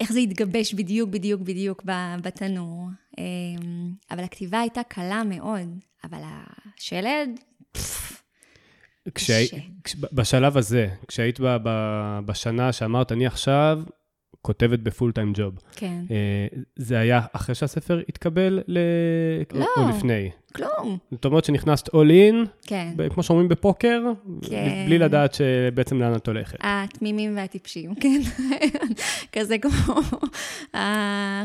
[0.00, 1.82] איך זה התגבש בדיוק, בדיוק, בדיוק
[2.22, 2.86] בתנור.
[3.18, 7.40] אמ, אבל הכתיבה הייתה קלה מאוד, אבל השלד,
[9.14, 9.48] כשהי,
[9.84, 11.68] כש, בשלב הזה, כשהיית ב, ב,
[12.26, 13.82] בשנה שאמרת, אני עכשיו
[14.42, 15.58] כותבת בפול טיים ג'וב.
[15.76, 16.04] כן.
[16.08, 18.78] Uh, זה היה אחרי שהספר התקבל ל...
[19.54, 20.30] לא, או לפני?
[20.54, 20.98] כלום.
[21.10, 22.94] זאת אומרת שנכנסת all in, כן.
[23.10, 24.02] כמו שאומרים בפוקר,
[24.42, 24.84] כן.
[24.86, 26.58] בלי לדעת שבעצם לאן את הולכת.
[26.60, 28.20] התמימים והטיפשים, כן.
[29.32, 29.94] כזה כמו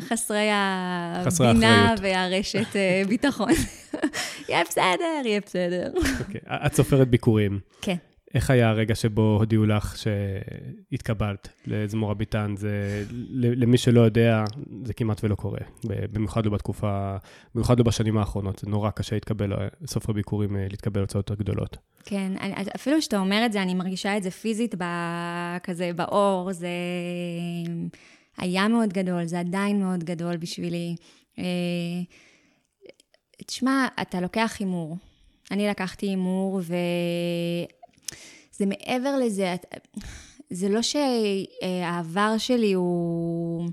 [0.09, 3.51] חסרי הבינה והרשת אה, ביטחון.
[4.49, 5.91] יהיה בסדר, יהיה בסדר.
[6.19, 7.59] אוקיי, את סופרת ביקורים.
[7.81, 7.95] כן.
[8.33, 12.55] איך היה הרגע שבו הודיעו לך שהתקבלת לזמור הביטן?
[12.57, 14.43] זה, למי שלא יודע,
[14.83, 15.59] זה כמעט ולא קורה.
[15.83, 17.17] במיוחד לא בתקופה,
[17.55, 18.59] במיוחד לא בשנים האחרונות.
[18.59, 19.53] זה נורא קשה להתקבל,
[19.85, 21.77] סוף הביקורים, אה, להתקבל הוצאות גדולות.
[22.03, 22.33] כן,
[22.75, 24.75] אפילו שאתה אומר את זה, אני מרגישה את זה פיזית
[25.63, 26.69] כזה באור, זה
[28.37, 30.95] היה מאוד גדול, זה עדיין מאוד גדול בשבילי.
[31.39, 31.43] אה,
[33.45, 34.97] תשמע, אתה לוקח הימור.
[35.51, 36.75] אני לקחתי הימור, ו...
[38.57, 39.55] זה מעבר לזה,
[40.49, 43.69] זה לא שהעבר שלי הוא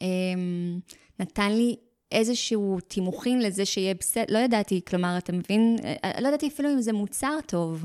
[0.00, 0.78] אמ,
[1.20, 1.76] נתן לי
[2.12, 5.76] איזשהו תימוכין לזה שיהיה בסדר, לא ידעתי, כלומר, אתה מבין?
[6.20, 7.84] לא ידעתי אפילו אם זה מוצר טוב.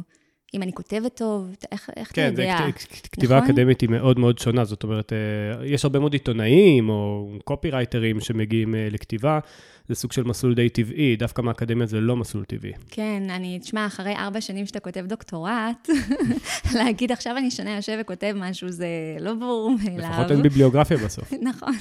[0.53, 2.57] אם אני כותבת טוב, איך, איך כן, אתה יודע?
[2.57, 2.71] כן,
[3.11, 3.49] כתיבה נכון?
[3.49, 8.75] אקדמית היא מאוד מאוד שונה, זאת אומרת, אה, יש הרבה מאוד עיתונאים או קופירייטרים שמגיעים
[8.75, 9.39] אה, לכתיבה,
[9.87, 12.71] זה סוג של מסלול די טבעי, דווקא מהאקדמיה זה לא מסלול טבעי.
[12.89, 15.89] כן, אני, תשמע, אחרי ארבע שנים שאתה כותב דוקטורט,
[16.75, 18.87] להגיד עכשיו אני שנה יושב וכותב משהו, זה
[19.19, 20.09] לא ברור מאליו.
[20.09, 21.33] לפחות אין ביבליוגרפיה בסוף.
[21.49, 21.73] נכון.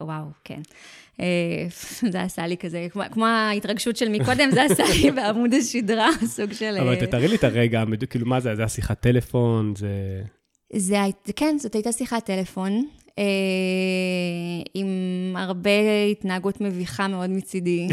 [0.00, 0.60] וואו, כן.
[1.20, 1.66] אה,
[2.12, 6.76] זה עשה לי כזה, כמו, ההתרגשות של מקודם, זה עשה לי בעמוד השדרה, סוג של...
[6.80, 8.56] אבל אה, תתארי לי את הרגע, כאילו, מה זה?
[8.56, 9.74] זה היה שיחת טלפון?
[9.76, 10.22] זה...
[10.72, 10.96] זה,
[11.36, 12.86] כן, זאת הייתה שיחת טלפון,
[14.74, 14.86] עם
[15.38, 15.70] הרבה
[16.10, 17.88] התנהגות מביכה מאוד מצידי.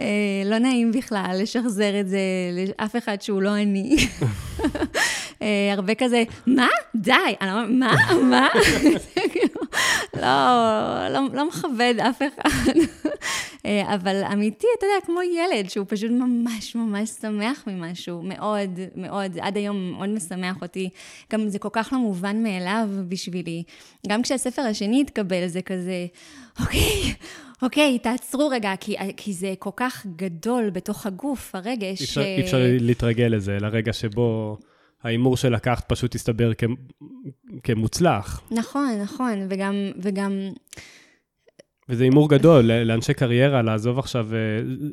[0.00, 2.20] אה, לא נעים בכלל לשחזר את זה
[2.66, 3.96] לאף אחד שהוא לא אני.
[5.42, 6.68] אה, הרבה כזה, מה?
[6.94, 7.94] די, אני לא, מה?
[8.22, 8.48] מה?
[10.22, 12.72] לא, לא, לא מכבד אף אחד.
[13.66, 19.38] אה, אבל אמיתי, אתה יודע, כמו ילד, שהוא פשוט ממש ממש שמח ממשהו, מאוד, מאוד,
[19.40, 20.90] עד היום מאוד משמח אותי.
[21.32, 22.49] גם זה כל כך לא מובן מאליו
[23.08, 23.62] בשבילי.
[24.08, 26.06] גם כשהספר השני התקבל, זה כזה,
[26.60, 27.14] אוקיי,
[27.62, 32.00] אוקיי, תעצרו רגע, כי, כי זה כל כך גדול בתוך הגוף, הרגש.
[32.00, 32.40] אי אפשר, ש...
[32.40, 34.58] אפשר להתרגל לזה, לרגע שבו...
[35.02, 36.64] ההימור שלקחת פשוט הסתבר כ...
[37.62, 38.42] כמוצלח.
[38.50, 40.32] נכון, נכון, וגם, וגם...
[41.88, 44.38] וזה הימור גדול, לאנשי קריירה, לעזוב עכשיו, אה,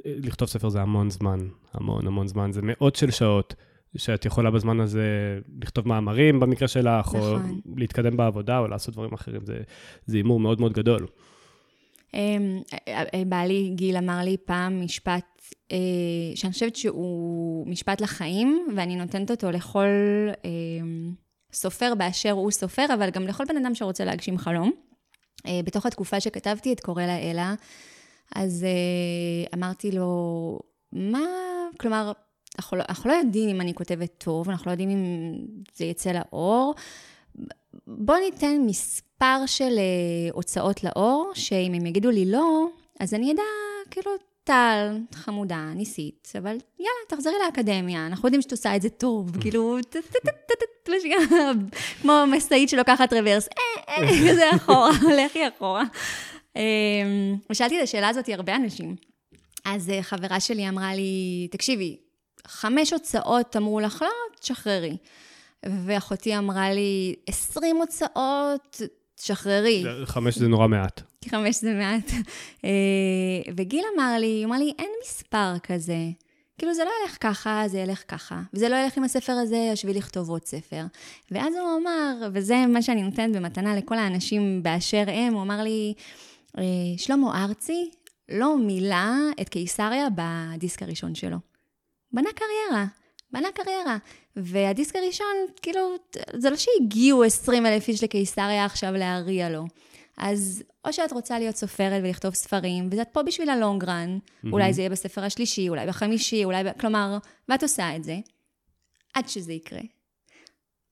[0.06, 3.56] לכתוב ספר זה המון זמן, המון המון זמן, זה מאות של שעות.
[3.96, 7.62] שאת יכולה בזמן הזה לכתוב מאמרים במקרה שלך, נכון.
[7.66, 9.42] או להתקדם בעבודה, או לעשות דברים אחרים.
[10.06, 11.08] זה הימור מאוד מאוד גדול.
[12.14, 15.26] אמ, אה, אה, בעלי גיל אמר לי פעם משפט
[15.72, 15.78] אה,
[16.36, 19.88] שאני חושבת שהוא משפט לחיים, ואני נותנת אותו לכל
[21.54, 24.72] סופר באשר הוא סופר, אבל גם לכל בן אדם שרוצה להגשים חלום.
[25.66, 27.56] בתוך התקופה שכתבתי את קורא לה אלה,
[28.36, 28.66] אז
[29.54, 30.60] אמרתי לו,
[30.92, 31.26] מה,
[31.80, 32.12] כלומר,
[32.58, 35.34] אנחנו לא, אנחנו לא יודעים אם אני כותבת טוב, אנחנו לא יודעים אם
[35.76, 36.76] זה יצא לאור.
[37.88, 42.68] בוא ניתן מספר של uh, הוצאות לאור, שאם הם יגידו לי לא,
[43.00, 43.42] אז אני אדע,
[43.92, 44.12] כאילו,
[44.44, 49.78] טל, חמודה, ניסית, אבל יאללה, תחזרי לאקדמיה, אנחנו יודעים שאת עושה את זה טוב, כאילו,
[52.02, 55.84] כמו משאית שלוקחת רוורס, אה, אה, כזה אחורה, לכי אחורה.
[56.56, 56.62] אמ,
[57.50, 58.96] ושאלתי את השאלה הזאת הרבה אנשים.
[59.66, 61.98] אז חברה שלי אמרה לי, תקשיבי,
[62.48, 64.98] חמש הוצאות אמרו לך, לא, תשחררי.
[65.66, 68.82] ואחותי אמרה לי, 20 הוצאות,
[69.16, 69.84] תשחררי.
[70.06, 71.02] חמש זה נורא מעט.
[71.30, 72.12] חמש זה מעט.
[72.66, 72.70] אה,
[73.56, 75.98] וגיל אמר לי, הוא אמר לי, אין מספר כזה.
[76.58, 78.42] כאילו, זה לא ילך ככה, זה ילך ככה.
[78.54, 80.86] וזה לא ילך עם הספר הזה, ישבי לכתוב עוד ספר.
[81.32, 85.94] ואז הוא אמר, וזה מה שאני נותנת במתנה לכל האנשים באשר הם, הוא אמר לי,
[86.58, 86.64] אה,
[86.98, 87.90] שלמה ארצי
[88.30, 88.96] לא מילא
[89.42, 91.38] את קיסריה בדיסק הראשון שלו.
[92.12, 92.86] בנה קריירה.
[93.32, 93.98] בנה קריירה.
[94.36, 95.96] והדיסק הראשון, כאילו,
[96.34, 99.66] זה לא שהגיעו 20 אלף איש לקיסריה עכשיו להריע לו.
[100.18, 104.50] אז או שאת רוצה להיות סופרת ולכתוב ספרים, ואת פה בשביל הלונג רן, mm-hmm.
[104.52, 106.64] אולי זה יהיה בספר השלישי, אולי בחמישי, אולי...
[106.64, 106.68] ב...
[106.80, 107.18] כלומר,
[107.50, 108.18] ואת עושה את זה,
[109.14, 109.82] עד שזה יקרה.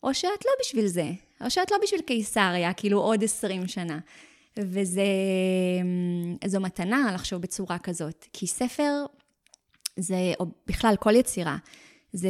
[0.04, 4.00] או שאת לא בשביל זה, או שאת לא בשביל קיסריה, כאילו עוד 20 שנה.
[4.60, 9.06] וזו מתנה לחשוב בצורה כזאת, כי ספר
[9.98, 11.58] זה, או בכלל כל יצירה,
[12.14, 12.30] זה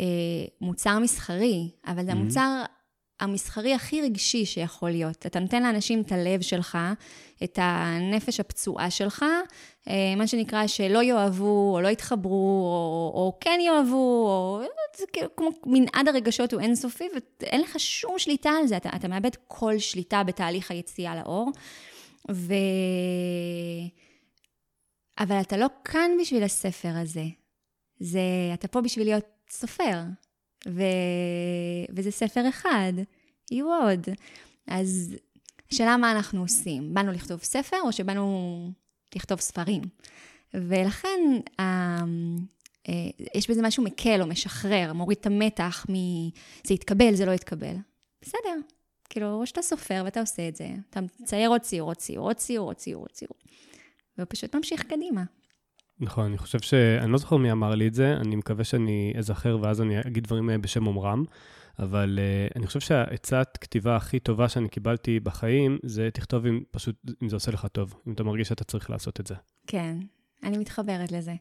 [0.00, 2.14] אה, מוצר מסחרי, אבל זה mm-hmm.
[2.14, 2.62] המוצר
[3.20, 5.26] המסחרי הכי רגשי שיכול להיות.
[5.26, 6.78] אתה נותן לאנשים את הלב שלך,
[7.44, 9.24] את הנפש הפצועה שלך,
[9.88, 14.62] אה, מה שנקרא שלא יאהבו, או לא יתחברו, או, או כן יאהבו, או...
[14.98, 17.04] זה כאילו כמו מנעד הרגשות הוא אינסופי,
[17.42, 21.50] ואין לך שום שליטה על זה, אתה, אתה מאבד כל שליטה בתהליך היציאה לאור.
[22.30, 22.54] ו...
[25.18, 27.24] אבל אתה לא כאן בשביל הספר הזה.
[28.00, 28.20] זה,
[28.54, 30.00] אתה פה בשביל להיות סופר,
[30.68, 30.82] ו,
[31.90, 32.92] וזה ספר אחד,
[33.50, 34.08] יהיו עוד.
[34.66, 35.16] אז
[35.72, 38.70] השאלה מה אנחנו עושים, באנו לכתוב ספר או שבאנו
[39.14, 39.82] לכתוב ספרים?
[40.54, 41.20] ולכן
[41.60, 42.00] אה,
[42.88, 42.94] אה,
[43.34, 45.94] יש בזה משהו מקל או משחרר, מוריד את המתח מ...
[46.64, 47.74] זה יתקבל, זה לא יתקבל.
[48.22, 48.56] בסדר,
[49.10, 52.36] כאילו, או שאתה סופר ואתה עושה את זה, אתה מצייר עוד ציור, עוד ציור, עוד
[52.36, 53.34] ציור, עוד ציור, עוד ציור,
[54.18, 55.22] ופשוט ממשיך קדימה.
[56.00, 56.74] נכון, אני חושב ש...
[56.74, 60.24] אני לא זוכר מי אמר לי את זה, אני מקווה שאני אזכר ואז אני אגיד
[60.24, 61.24] דברים אה, בשם אומרם,
[61.78, 66.96] אבל uh, אני חושב שהעצת כתיבה הכי טובה שאני קיבלתי בחיים, זה תכתוב אם פשוט,
[67.22, 69.34] אם זה עושה לך טוב, אם אתה מרגיש שאתה צריך לעשות את זה.
[69.66, 69.96] כן,
[70.42, 71.34] אני מתחברת לזה.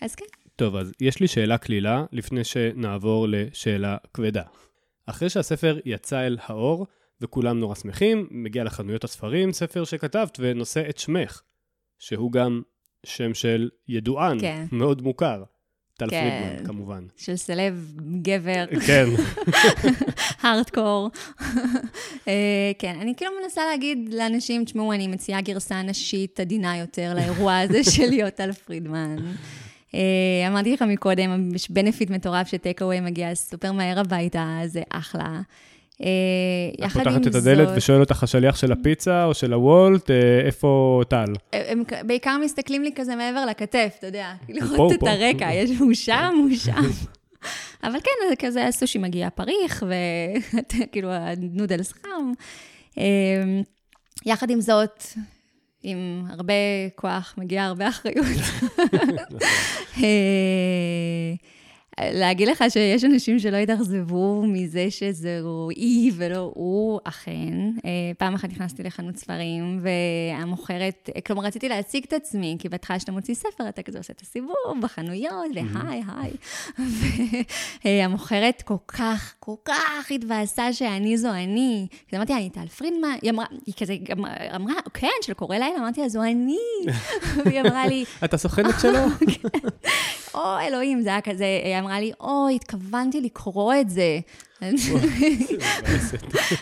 [0.00, 0.24] אז כן.
[0.56, 4.42] טוב, אז יש לי שאלה קלילה לפני שנעבור לשאלה כבדה.
[5.06, 6.86] אחרי שהספר יצא אל האור,
[7.20, 11.42] וכולם נורא שמחים, מגיע לחנויות הספרים, ספר שכתבת ונושא את שמך,
[12.00, 12.62] שהוא גם
[13.06, 14.64] שם של ידוען, כן.
[14.72, 15.42] מאוד מוכר.
[16.00, 16.30] טל כן.
[16.30, 17.06] פרידמן, כמובן.
[17.16, 18.64] של סלב גבר.
[18.86, 19.04] כן.
[20.42, 21.10] הארדקור.
[22.28, 27.58] אה, כן, אני כאילו מנסה להגיד לאנשים, תשמעו, אני מציעה גרסה נשית עדינה יותר לאירוע
[27.58, 29.16] הזה של להיות טל פרידמן.
[29.94, 35.40] אה, אמרתי לך מקודם, יש בנפיט מטורף שטייק אווי מגיע סופר מהר הביתה, זה אחלה.
[36.02, 36.06] אה,
[36.78, 37.20] יחד עם זאת...
[37.20, 41.32] את פותחת את הדלת ושואל אותך השליח של הפיצה או של הוולט, אה, איפה טל?
[41.52, 46.34] הם בעיקר מסתכלים לי כזה מעבר לכתף, אתה יודע, לראות את הרקע, יש הוא שם,
[46.38, 46.82] הוא שם.
[47.84, 49.86] אבל כן, זה כזה הסושי מגיע פריך,
[50.62, 52.32] וכאילו הנודלס חם.
[52.98, 53.60] אה,
[54.26, 55.02] יחד עם זאת,
[55.82, 56.54] עם הרבה
[56.94, 58.26] כוח מגיעה הרבה אחריות.
[62.12, 67.52] להגיד לך שיש אנשים שלא יתאכזבו מזה שזהו אי ולא הוא, אכן.
[67.84, 73.12] אה, פעם אחת נכנסתי לחנות ספרים, והמוכרת, כלומר, רציתי להציג את עצמי, כי בהתחלה כשאתה
[73.12, 76.32] מוציא ספר, אתה כזה עושה את הסיבוב בחנויות, והי, היי.
[77.84, 81.86] והמוכרת כל כך, כל כך התבאסה שאני זו אני.
[82.08, 83.96] אז אמרתי, אני טל פרידמן, היא אמרה, היא כזה
[84.56, 86.58] אמרה, כן, של קורא לילה, אמרתי לה, זו אני.
[87.44, 88.04] והיא אמרה לי...
[88.24, 88.98] אתה סוכנת שלו?
[89.32, 89.58] כן.
[90.34, 94.20] או, אלוהים, זה היה כזה, היא אמרה לי, אוי, התכוונתי לקרוא את זה.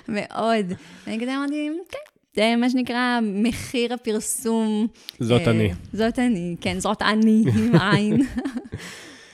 [0.08, 0.66] מאוד.
[1.06, 1.98] ואני כזה אמרתי, כן.
[2.36, 4.86] זה מה שנקרא מחיר הפרסום.
[5.20, 5.72] זאת אה, אני.
[5.92, 8.22] זאת אני, כן, זאת אני, עם עין.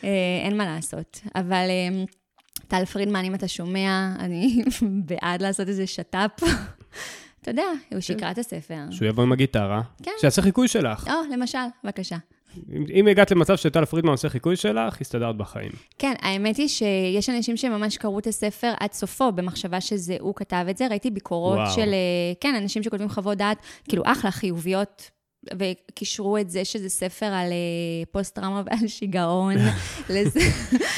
[0.05, 0.09] אה,
[0.45, 1.21] אין מה לעשות.
[1.35, 2.05] אבל אה,
[2.69, 4.63] טל פרידמן, אם אתה שומע, אני
[5.07, 6.43] בעד לעשות איזה שת"פ.
[7.43, 8.01] אתה יודע, הוא.
[8.01, 8.79] שיקרא את הספר.
[8.91, 10.11] שהוא יבוא עם הגיטרה, כן.
[10.21, 11.09] שיעשה חיקוי שלך.
[11.09, 12.17] או, למשל, בבקשה.
[12.95, 15.71] אם הגעת למצב שטל פרידמן עושה חיקוי שלך, הסתדרת בחיים.
[15.99, 20.67] כן, האמת היא שיש אנשים שממש קראו את הספר עד סופו, במחשבה שזה הוא כתב
[20.71, 20.87] את זה.
[20.87, 21.71] ראיתי ביקורות וואו.
[21.75, 25.11] של, אה, כן, אנשים שכותבים חוות דעת, כאילו אחלה, חיוביות,
[25.59, 29.55] וקישרו את זה שזה ספר על אה, פוסט-טראומה ועל שיגעון,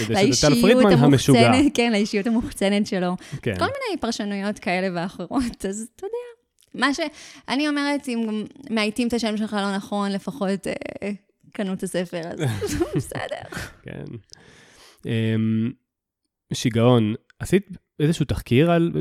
[0.08, 3.16] לאישיות המוחצנת, כן, לאישיות המוחצנת שלו.
[3.42, 3.58] כן.
[3.58, 6.36] כל מיני פרשנויות כאלה ואחרות, אז אתה יודע.
[6.74, 7.00] מה ש...
[7.48, 11.10] אני אומרת, אם מאייתים את השם שלך לא נכון, לפחות אה,
[11.56, 12.40] קנו את הספר, אז
[12.96, 13.66] בסדר.
[13.82, 14.04] כן.
[15.06, 15.72] אמ,
[16.52, 18.92] שיגעון, עשית איזשהו תחקיר על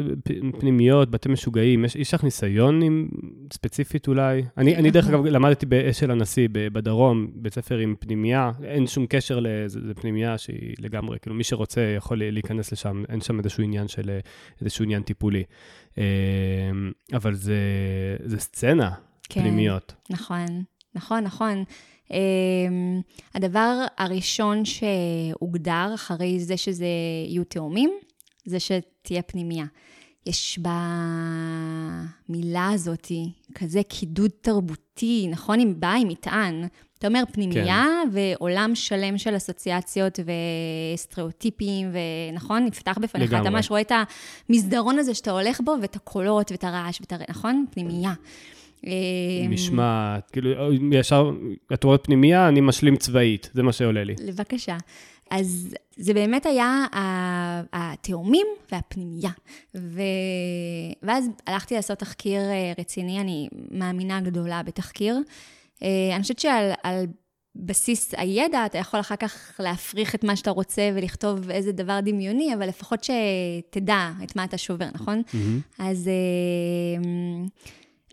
[0.59, 1.85] פנימיות, בתי משוגעים?
[1.85, 3.09] יש, יש לך ניסיון עם,
[3.53, 4.43] ספציפית אולי?
[4.57, 9.39] אני, אני דרך אגב למדתי באשל הנשיא בדרום, בית ספר עם פנימייה, אין שום קשר
[9.39, 14.19] לזה, פנימייה שהיא לגמרי, כאילו מי שרוצה יכול להיכנס לשם, אין שם איזשהו עניין של,
[14.61, 15.43] איזשהו עניין טיפולי.
[15.97, 16.03] אמ,
[17.13, 17.57] אבל זה,
[18.23, 18.91] זה סצנה,
[19.29, 19.93] כן, פנימיות.
[20.09, 20.63] נכון,
[20.95, 21.63] נכון, נכון.
[22.11, 23.01] אמ,
[23.35, 26.85] הדבר הראשון שהוגדר אחרי זה שזה
[27.27, 27.91] יהיו תאומים,
[28.45, 29.65] זה שתהיה פנימייה.
[30.25, 30.59] יש
[32.29, 33.11] במילה הזאת
[33.55, 35.59] כזה קידוד תרבותי, נכון?
[35.59, 36.67] אם באה עם מטען.
[36.97, 38.09] אתה אומר פנימייה כן.
[38.11, 40.19] ועולם שלם של אסוציאציות
[40.93, 41.91] וסטריאוטיפים,
[42.31, 42.65] ונכון?
[42.65, 43.31] נפתח בפניך.
[43.31, 43.47] לגמרי.
[43.47, 43.91] אתה ממש רואה את
[44.49, 47.19] המסדרון הזה שאתה הולך בו, ואת הקולות, ואת הרעש, ואת הר...
[47.29, 47.65] נכון?
[47.71, 48.13] פנימייה.
[48.83, 48.91] אמ,
[49.49, 51.31] משמעת, כאילו, ישר,
[51.73, 54.15] את רואה פנימייה, אני משלים צבאית, זה מה שעולה לי.
[54.27, 54.77] בבקשה.
[55.31, 56.85] אז זה באמת היה
[57.73, 59.29] התאומים והפנימייה.
[59.75, 60.01] ו...
[61.03, 65.17] ואז הלכתי לעשות תחקיר אה, רציני, אני מאמינה גדולה בתחקיר.
[65.83, 67.05] אה, אני חושבת שעל על
[67.55, 72.53] בסיס הידע, אתה יכול אחר כך להפריך את מה שאתה רוצה ולכתוב איזה דבר דמיוני,
[72.53, 75.21] אבל לפחות שתדע את מה אתה שובר, נכון?
[75.27, 75.83] Mm-hmm.
[75.83, 76.09] אז...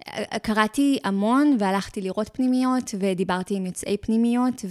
[0.09, 4.65] אה, קראתי המון והלכתי לראות פנימיות ודיברתי עם יוצאי פנימיות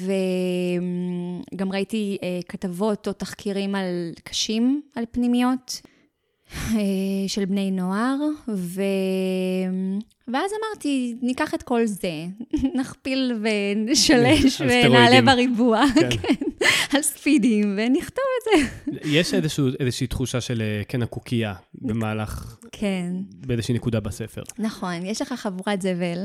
[1.54, 5.82] וגם ראיתי אה, כתבות או תחקירים על קשים על פנימיות
[6.56, 6.80] אה,
[7.28, 8.16] של בני נוער,
[8.48, 8.82] ו...
[10.34, 12.26] ואז אמרתי, ניקח את כל זה,
[12.80, 16.10] נכפיל ונשלש ונעלה בריבוע, כן.
[16.10, 16.68] כן,
[16.98, 18.92] על ספידים, ונכתוב את זה.
[19.10, 23.14] יש איזשהו, איזושהי תחושה של אה, קן הקוקייה במהלך, כן.
[23.46, 24.42] באיזושהי נקודה בספר.
[24.60, 26.20] נכון, יש לך חבורת זבל,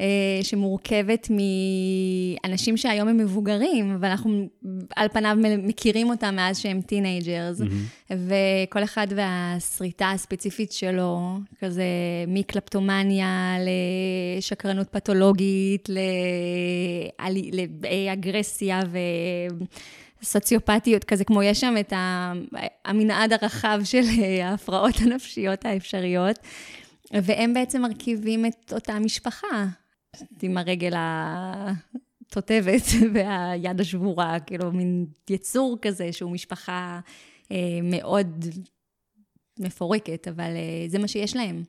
[0.00, 1.28] אה, שמורכבת
[2.44, 4.48] מאנשים שהיום הם מבוגרים, ואנחנו
[4.96, 8.14] על פניו מכירים אותם מאז שהם teenagers, mm-hmm.
[8.14, 11.84] וכל אחד והשריטה הספציפית שלו, כזה
[12.28, 13.43] מקלפטומניה,
[14.38, 15.88] לשקרנות פתולוגית,
[17.82, 18.80] לאגרסיה
[20.20, 21.92] וסוציופטיות, כזה כמו יש שם את
[22.84, 24.02] המנעד הרחב של
[24.42, 26.38] ההפרעות הנפשיות האפשריות,
[27.12, 29.66] והם בעצם מרכיבים את אותה משפחה,
[30.42, 32.82] עם הרגל התותבת
[33.14, 37.00] והיד השבורה, כאילו מין יצור כזה שהוא משפחה
[37.52, 38.44] אה, מאוד
[39.58, 41.62] מפורקת, אבל אה, זה מה שיש להם.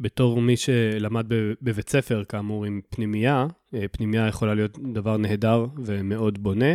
[0.00, 1.26] בתור מי שלמד
[1.62, 6.74] בבית ספר, כאמור, עם פנימייה, אה, פנימייה יכולה להיות דבר נהדר ומאוד בונה.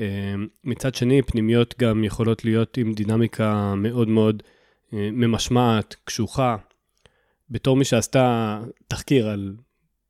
[0.00, 4.42] אה, מצד שני, פנימיות גם יכולות להיות עם דינמיקה מאוד מאוד
[4.92, 6.56] אה, ממשמעת, קשוחה.
[7.50, 9.56] בתור מי שעשתה תחקיר על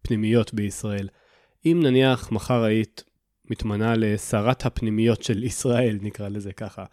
[0.03, 1.09] פנימיות בישראל,
[1.67, 3.05] אם נניח מחר היית
[3.51, 6.85] מתמנה לשרת הפנימיות של ישראל, נקרא לזה ככה,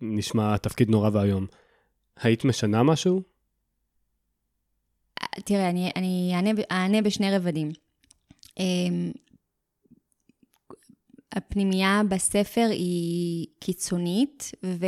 [0.00, 1.46] נשמע תפקיד נורא ואיום,
[2.22, 3.31] היית משנה משהו?
[5.44, 7.70] תראה, אני, אני אענה, אענה בשני רבדים.
[8.58, 9.12] אמ,
[11.32, 14.86] הפנימייה בספר היא קיצונית, ו...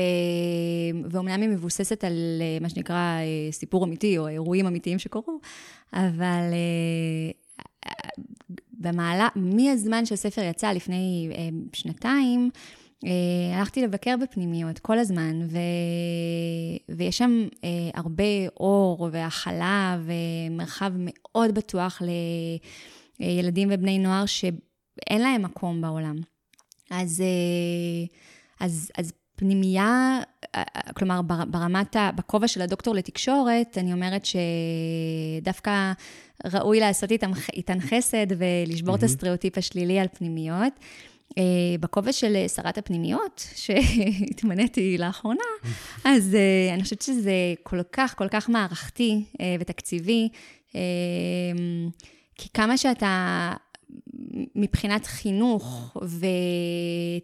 [1.10, 5.38] ואומנם היא מבוססת על אה, מה שנקרא אה, סיפור אמיתי, או אירועים אמיתיים שקורו,
[5.92, 7.92] אבל אה,
[8.72, 11.28] במעלה, מהזמן שהספר יצא, לפני
[11.72, 12.50] שנתיים,
[13.54, 15.58] הלכתי לבקר בפנימיות כל הזמן, ו...
[16.88, 18.24] ויש שם אה, הרבה
[18.56, 22.02] אור והכלה ומרחב מאוד בטוח
[23.20, 26.16] לילדים ובני נוער שאין להם מקום בעולם.
[26.90, 27.22] אז,
[28.60, 30.20] אז, אז פנימייה,
[30.96, 35.92] כלומר, ברמת, בכובע של הדוקטור לתקשורת, אני אומרת שדווקא
[36.44, 38.98] ראוי לעשות איתן, איתן חסד ולשבור mm-hmm.
[38.98, 40.72] את הסטריאוטיפ השלילי על פנימיות.
[41.34, 41.36] Uh,
[41.80, 45.44] בכובע של שרת הפנימיות, שהתמניתי לאחרונה,
[46.04, 47.32] אז uh, אני חושבת שזה
[47.62, 49.24] כל כך, כל כך מערכתי
[49.60, 50.28] ותקציבי,
[52.34, 53.52] כי כמה שאתה
[54.54, 55.96] מבחינת חינוך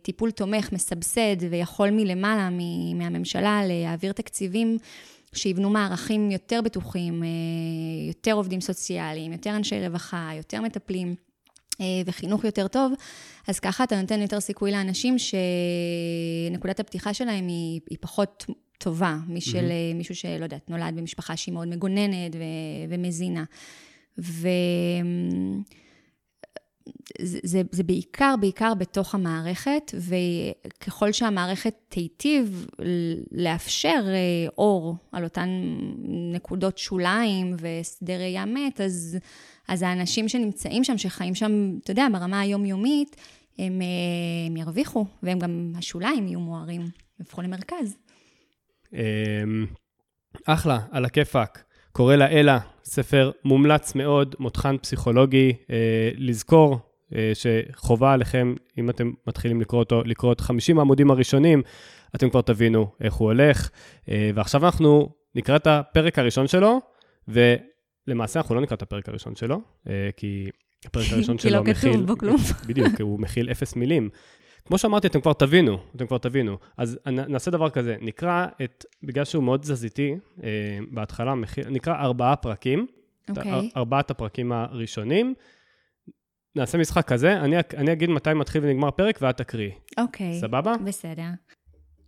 [0.03, 2.49] וטיפול תומך, מסבסד ויכול מלמעלה,
[2.95, 4.79] מהממשלה, להעביר תקציבים
[5.35, 7.29] שיבנו מערכים יותר בטוחים, אה,
[8.09, 11.15] יותר עובדים סוציאליים, יותר אנשי רווחה, יותר מטפלים.
[11.81, 12.93] אה, וחינוך יותר טוב,
[13.49, 18.47] אז ככה אתה נותן יותר סיכוי לאנשים שנקודת הפתיחה שלהם היא, היא פחות
[18.79, 19.97] טובה משל mm-hmm.
[19.97, 23.45] מישהו שלא יודעת, נולד במשפחה שהיא מאוד מגוננת ו- ומזינה.
[24.19, 24.49] ו...
[27.21, 32.67] זה, זה, זה בעיקר, בעיקר בתוך המערכת, וככל שהמערכת תיטיב
[33.33, 35.49] לאפשר אה, אור על אותן
[36.33, 39.19] נקודות שוליים ושדה ראייה מת, אז,
[39.69, 43.17] אז האנשים שנמצאים שם, שחיים שם, אתה יודע, ברמה היומיומית,
[43.59, 43.87] הם, אה,
[44.47, 46.83] הם ירוויחו, והם גם, השוליים יהיו מוארים,
[47.21, 47.97] יהפכו למרכז.
[48.93, 49.67] אמ,
[50.47, 51.65] אחלה, על הכיפאק.
[51.93, 52.59] קורא לה אלה,
[52.91, 56.79] ספר מומלץ מאוד, מותחן פסיכולוגי, אה, לזכור
[57.15, 61.63] אה, שחובה עליכם, אם אתם מתחילים לקרוא אותו, לקרוא את 50 העמודים הראשונים,
[62.15, 63.71] אתם כבר תבינו איך הוא הולך.
[64.09, 66.81] אה, ועכשיו אנחנו נקרא את הפרק הראשון שלו,
[67.29, 70.51] ולמעשה אנחנו לא נקרא את הפרק הראשון שלו, אה, כי
[70.85, 71.75] הפרק הראשון שלו מכיל...
[71.75, 72.37] כי לא כתוב בו כלום.
[72.69, 74.09] בדיוק, הוא מכיל אפס מילים.
[74.65, 76.59] כמו שאמרתי, אתם כבר תבינו, אתם כבר תבינו.
[76.77, 81.35] אז נעשה דבר כזה, נקרא את, בגלל שהוא מאוד תזזיתי, אה, בהתחלה
[81.71, 82.87] נקרא ארבעה פרקים.
[83.29, 83.53] אוקיי.
[83.53, 83.73] Okay.
[83.77, 85.35] ארבעת הפרקים הראשונים.
[86.57, 89.73] נעשה משחק כזה, אני, אני אגיד מתי מתחיל ונגמר פרק ואת תקריאי.
[89.99, 90.33] אוקיי.
[90.33, 90.41] Okay.
[90.41, 90.75] סבבה?
[90.85, 91.29] בסדר.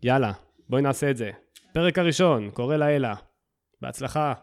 [0.02, 0.32] יאללה,
[0.68, 1.30] בואי נעשה את זה.
[1.74, 3.14] פרק הראשון, קורא לה אלה.
[3.80, 4.34] בהצלחה.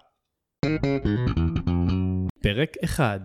[2.41, 3.20] פרק אחד.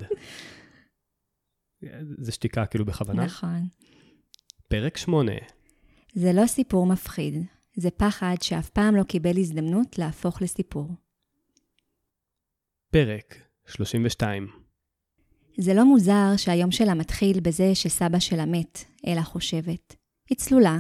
[2.19, 3.25] זה שתיקה כאילו בכוונה.
[3.25, 3.61] נכון.
[4.69, 5.33] פרק 8.
[6.15, 7.45] זה לא סיפור מפחיד,
[7.77, 10.89] זה פחד שאף פעם לא קיבל הזדמנות להפוך לסיפור.
[12.91, 13.35] פרק
[13.67, 14.47] 32.
[15.57, 19.97] זה לא מוזר שהיום שלה מתחיל בזה שסבא שלה מת, אלה חושבת.
[20.31, 20.79] היא צלולה.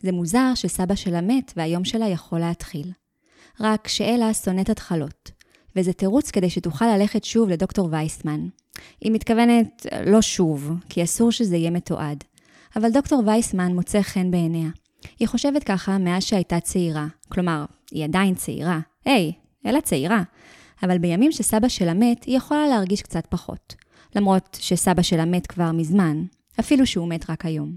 [0.00, 2.92] זה מוזר שסבא שלה מת והיום שלה יכול להתחיל.
[3.60, 5.30] רק שאלה שונאת התחלות,
[5.76, 8.48] וזה תירוץ כדי שתוכל ללכת שוב לדוקטור וייסמן.
[9.00, 12.24] היא מתכוונת לא שוב, כי אסור שזה יהיה מתועד.
[12.76, 14.68] אבל דוקטור וייסמן מוצא חן בעיניה.
[15.18, 17.06] היא חושבת ככה מאז שהייתה צעירה.
[17.28, 18.80] כלומר, היא עדיין צעירה.
[19.04, 19.32] היי,
[19.66, 20.22] אלא צעירה.
[20.82, 23.74] אבל בימים שסבא שלה מת, היא יכולה להרגיש קצת פחות.
[24.16, 26.24] למרות שסבא שלה מת כבר מזמן,
[26.60, 27.76] אפילו שהוא מת רק היום.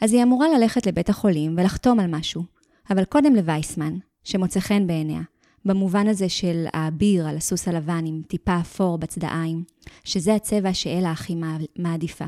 [0.00, 2.44] אז היא אמורה ללכת לבית החולים ולחתום על משהו,
[2.90, 5.20] אבל קודם לווייסמן, שמוצא חן בעיניה,
[5.64, 9.64] במובן הזה של האביר על הסוס הלבן עם טיפה אפור בצדעיים,
[10.04, 11.34] שזה הצבע שאלה הכי
[11.78, 12.26] מעדיפה.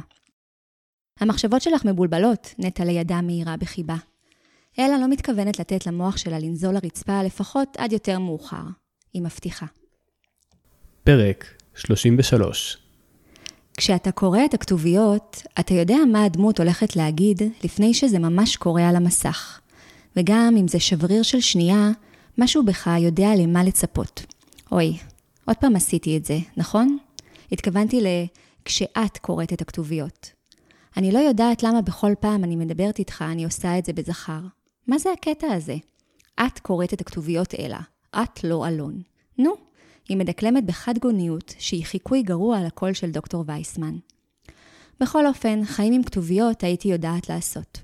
[1.21, 3.97] המחשבות שלך מבולבלות, נטע לידה מהירה בחיבה.
[4.79, 8.65] אלה לא מתכוונת לתת למוח שלה לנזול לרצפה לפחות עד יותר מאוחר.
[9.13, 9.67] היא מבטיחה.
[11.05, 11.45] פרק
[11.75, 12.79] 33
[13.77, 18.97] כשאתה קורא את הכתוביות, אתה יודע מה הדמות הולכת להגיד לפני שזה ממש קורה על
[18.97, 19.61] המסך.
[20.17, 21.91] וגם אם זה שבריר של שנייה,
[22.39, 24.25] משהו בך יודע למה לצפות.
[24.73, 24.99] אוי,
[25.45, 26.99] עוד פעם עשיתי את זה, נכון?
[27.53, 28.07] התכוונתי ל...
[28.65, 30.31] כשאת קוראת את הכתוביות.
[30.97, 34.41] אני לא יודעת למה בכל פעם אני מדברת איתך, אני עושה את זה בזכר.
[34.87, 35.77] מה זה הקטע הזה?
[36.41, 37.81] את קוראת את הכתוביות אלה,
[38.17, 39.03] את לא אלון.
[39.39, 39.53] נו,
[40.09, 43.97] היא מדקלמת בחד גוניות, שהיא חיקוי גרוע לקול של דוקטור וייסמן.
[45.01, 47.81] בכל אופן, חיים עם כתוביות הייתי יודעת לעשות.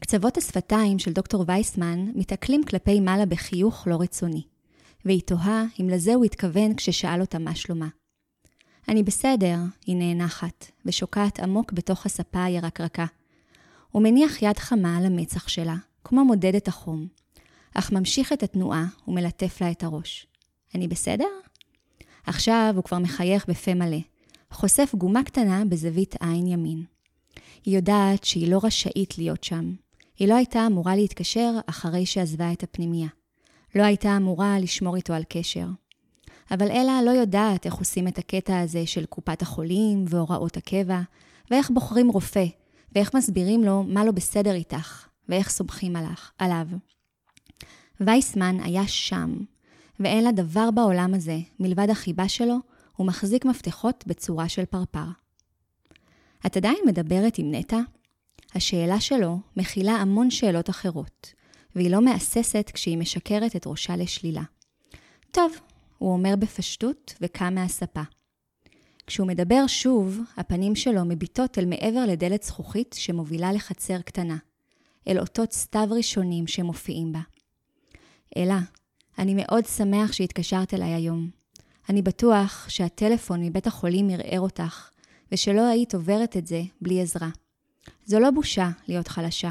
[0.00, 4.42] קצוות השפתיים של דוקטור וייסמן מתעכלים כלפי מעלה בחיוך לא רצוני,
[5.04, 7.88] והיא תוהה אם לזה הוא התכוון כששאל אותה מה שלומה.
[8.88, 9.56] אני בסדר,
[9.86, 13.06] היא נאנחת, ושוקעת עמוק בתוך הספה הירקרקה.
[13.90, 17.06] הוא מניח יד חמה על המצח שלה, כמו מודד את החום,
[17.74, 20.26] אך ממשיך את התנועה ומלטף לה את הראש.
[20.74, 21.28] אני בסדר?
[22.26, 23.98] עכשיו הוא כבר מחייך בפה מלא,
[24.50, 26.84] חושף גומה קטנה בזווית עין ימין.
[27.64, 29.74] היא יודעת שהיא לא רשאית להיות שם.
[30.18, 33.08] היא לא הייתה אמורה להתקשר אחרי שעזבה את הפנימייה.
[33.74, 35.66] לא הייתה אמורה לשמור איתו על קשר.
[36.50, 41.00] אבל אלה לא יודעת איך עושים את הקטע הזה של קופת החולים והוראות הקבע,
[41.50, 42.44] ואיך בוחרים רופא,
[42.94, 45.96] ואיך מסבירים לו מה לא בסדר איתך, ואיך סומכים
[46.38, 46.66] עליו.
[48.00, 49.34] וייסמן היה שם,
[50.00, 52.56] ואין לה דבר בעולם הזה, מלבד החיבה שלו,
[52.96, 55.06] הוא מחזיק מפתחות בצורה של פרפר.
[56.46, 57.80] את עדיין מדברת עם נטע?
[58.54, 61.32] השאלה שלו מכילה המון שאלות אחרות,
[61.74, 64.42] והיא לא מהססת כשהיא משקרת את ראשה לשלילה.
[65.30, 65.52] טוב,
[65.98, 68.02] הוא אומר בפשטות וקם מהספה.
[69.06, 74.36] כשהוא מדבר שוב, הפנים שלו מביטות אל מעבר לדלת זכוכית שמובילה לחצר קטנה,
[75.08, 77.20] אל אותות סתיו ראשונים שמופיעים בה.
[78.36, 78.58] אלה,
[79.18, 81.30] אני מאוד שמח שהתקשרת אליי היום.
[81.88, 84.90] אני בטוח שהטלפון מבית החולים ערער אותך,
[85.32, 87.28] ושלא היית עוברת את זה בלי עזרה.
[88.04, 89.50] זו לא בושה להיות חלשה.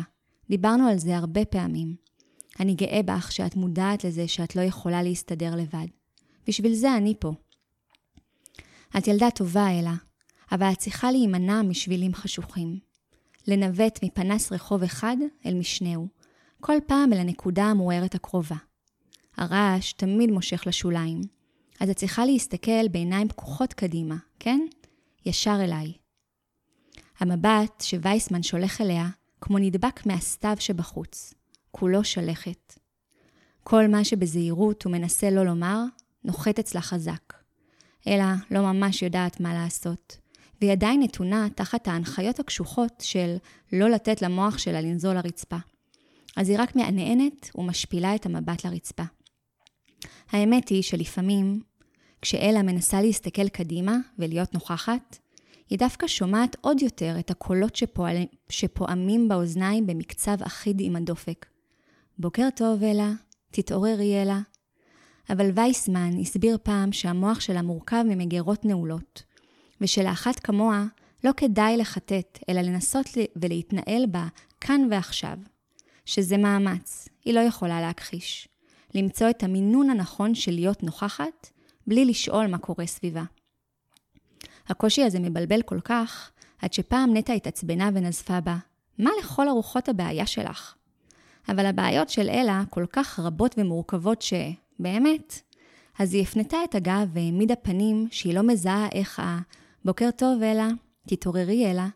[0.49, 1.95] דיברנו על זה הרבה פעמים.
[2.59, 5.87] אני גאה בך שאת מודעת לזה שאת לא יכולה להסתדר לבד.
[6.47, 7.33] בשביל זה אני פה.
[8.97, 9.93] את ילדה טובה, אלה,
[10.51, 12.79] אבל את צריכה להימנע משבילים חשוכים.
[13.47, 16.07] לנווט מפנס רחוב אחד אל משנהו,
[16.61, 18.55] כל פעם אל הנקודה המוארת הקרובה.
[19.37, 21.21] הרעש תמיד מושך לשוליים,
[21.79, 24.59] אז את צריכה להסתכל בעיניים פקוחות קדימה, כן?
[25.25, 25.93] ישר אליי.
[27.19, 29.09] המבט שווייסמן שולח אליה
[29.41, 31.33] כמו נדבק מהסתיו שבחוץ,
[31.71, 32.79] כולו שלכת.
[33.63, 35.83] כל מה שבזהירות הוא מנסה לא לומר,
[36.25, 37.33] נוחת אצלה חזק.
[38.07, 40.17] אלא לא ממש יודעת מה לעשות,
[40.61, 43.35] והיא עדיין נתונה תחת ההנחיות הקשוחות של
[43.73, 45.57] לא לתת למוח שלה לנזול לרצפה.
[46.37, 49.03] אז היא רק מענענת ומשפילה את המבט לרצפה.
[50.31, 51.61] האמת היא שלפעמים,
[52.21, 55.17] כשאלה מנסה להסתכל קדימה ולהיות נוכחת,
[55.69, 58.17] היא דווקא שומעת עוד יותר את הקולות שפועל...
[58.49, 61.45] שפועמים באוזניים במקצב אחיד עם הדופק.
[62.17, 63.11] בוקר טוב, אלה,
[63.51, 64.39] תתעוררי, אלה.
[65.33, 69.23] אבל וייסמן הסביר פעם שהמוח שלה מורכב ממגירות נעולות,
[69.81, 70.85] ושלאחת כמוה
[71.23, 73.05] לא כדאי לחטט, אלא לנסות
[73.35, 74.27] ולהתנהל בה
[74.61, 75.37] כאן ועכשיו.
[76.05, 78.47] שזה מאמץ, היא לא יכולה להכחיש.
[78.95, 81.49] למצוא את המינון הנכון של להיות נוכחת,
[81.87, 83.23] בלי לשאול מה קורה סביבה.
[84.67, 86.31] הקושי הזה מבלבל כל כך,
[86.61, 88.57] עד שפעם נטע התעצבנה ונזפה בה,
[88.99, 90.75] מה לכל הרוחות הבעיה שלך?
[91.49, 94.33] אבל הבעיות של אלה כל כך רבות ומורכבות ש...
[94.83, 95.41] באמת.
[95.99, 99.39] אז היא הפנתה את הגב והעמידה פנים שהיא לא מזהה איך ה...
[99.85, 100.67] בוקר טוב, אלה,
[101.07, 101.87] תתעוררי, אלה,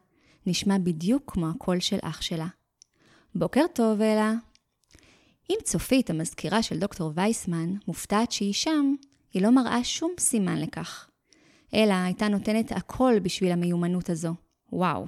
[0.46, 2.48] נשמע בדיוק כמו הקול של אח שלה.
[3.36, 4.34] בוקר טוב, אלה.
[5.50, 8.96] אם צופית, המזכירה של דוקטור וייסמן, מופתעת שהיא שם,
[9.34, 11.10] היא לא מראה שום סימן לכך.
[11.74, 14.34] אלא הייתה נותנת הכל בשביל המיומנות הזו.
[14.72, 15.06] וואו.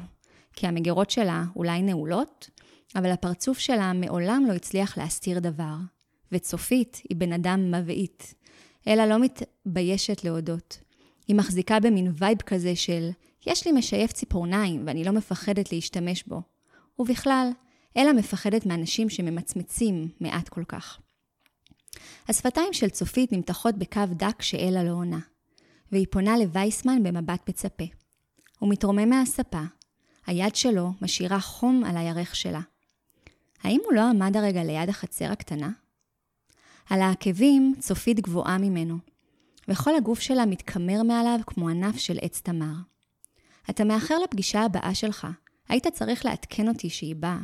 [0.53, 2.49] כי המגירות שלה אולי נעולות,
[2.95, 5.75] אבל הפרצוף שלה מעולם לא הצליח להסתיר דבר.
[6.31, 8.33] וצופית היא בן אדם מבעית.
[8.87, 10.79] אלה לא מתביישת להודות.
[11.27, 13.09] היא מחזיקה במין vibe כזה של
[13.45, 16.41] יש לי משייף ציפורניים ואני לא מפחדת להשתמש בו.
[16.99, 17.49] ובכלל,
[17.97, 20.99] אלה מפחדת מאנשים שממצמצים מעט כל כך.
[22.27, 25.19] השפתיים של צופית נמתחות בקו דק שאלה לא עונה,
[25.91, 27.83] והיא פונה לווייסמן במבט מצפה.
[28.59, 29.63] הוא מתרומם מהספה,
[30.27, 32.61] היד שלו משאירה חום על הירך שלה.
[33.63, 35.69] האם הוא לא עמד הרגע ליד החצר הקטנה?
[36.89, 38.97] על העקבים צופית גבוהה ממנו,
[39.67, 42.73] וכל הגוף שלה מתקמר מעליו כמו ענף של עץ תמר.
[43.69, 45.27] אתה מאחר לפגישה הבאה שלך,
[45.69, 47.39] היית צריך לעדכן אותי שהיא באה,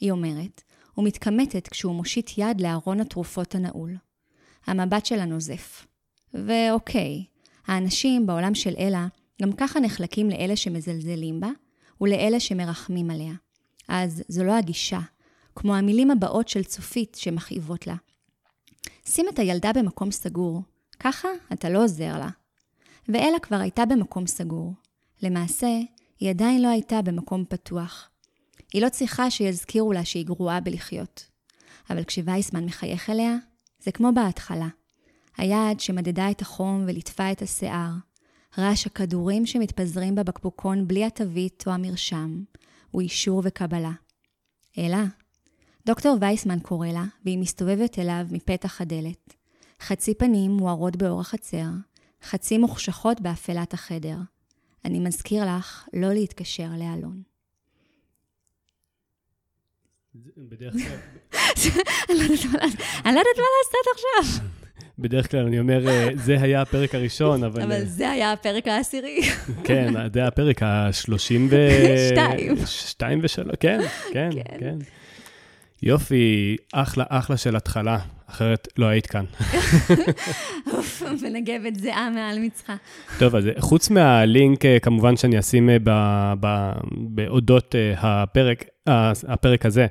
[0.00, 0.62] היא אומרת,
[0.98, 3.96] ומתקמטת כשהוא מושיט יד לארון התרופות הנעול.
[4.66, 5.86] המבט שלה נוזף.
[6.34, 7.24] ואוקיי,
[7.66, 9.06] האנשים בעולם של אלה
[9.42, 11.50] גם ככה נחלקים לאלה שמזלזלים בה,
[12.00, 13.34] ולאלה שמרחמים עליה.
[13.88, 15.00] אז זו לא הגישה,
[15.54, 17.94] כמו המילים הבאות של צופית שמכאיבות לה.
[19.08, 20.62] שים את הילדה במקום סגור,
[21.00, 22.28] ככה אתה לא עוזר לה.
[23.08, 24.72] ואלה כבר הייתה במקום סגור.
[25.22, 25.80] למעשה,
[26.20, 28.10] היא עדיין לא הייתה במקום פתוח.
[28.72, 31.26] היא לא צריכה שיזכירו לה שהיא גרועה בלחיות.
[31.90, 33.36] אבל כשווייסמן מחייך אליה,
[33.78, 34.68] זה כמו בהתחלה.
[35.36, 37.90] היד שמדדה את החום וליטפה את השיער,
[38.58, 42.42] רעש הכדורים שמתפזרים בבקבוקון בלי התווית או המרשם,
[42.90, 43.92] הוא אישור וקבלה.
[44.78, 45.04] אלה,
[45.86, 49.34] דוקטור וייסמן קורא לה, והיא מסתובבת אליו מפתח הדלת.
[49.80, 51.66] חצי פנים מוארות באור החצר,
[52.22, 54.16] חצי מוחשכות באפלת החדר.
[54.84, 57.22] אני מזכיר לך לא להתקשר לאלון.
[60.38, 60.96] בדרך כלל...
[63.04, 64.46] אני לא יודעת מה לעשות עכשיו.
[64.98, 67.62] בדרך כלל אני אומר, אה, זה היה הפרק הראשון, אבל...
[67.62, 69.20] אבל אה, זה היה הפרק העשירי.
[69.64, 71.68] כן, זה היה הפרק ה-30 ו...
[72.10, 72.56] שתיים.
[72.66, 73.80] שתיים ושלוש, כן,
[74.12, 74.78] כן, כן.
[75.86, 77.98] יופי, אחלה, אחלה של התחלה,
[78.30, 79.24] אחרת לא היית כאן.
[81.22, 82.74] מנגבת זיעה מעל מצחה.
[83.18, 85.70] טוב, אז חוץ מהלינק, אה, כמובן שאני אשים
[86.88, 88.64] באודות הפרק,
[89.28, 89.86] הפרק הזה,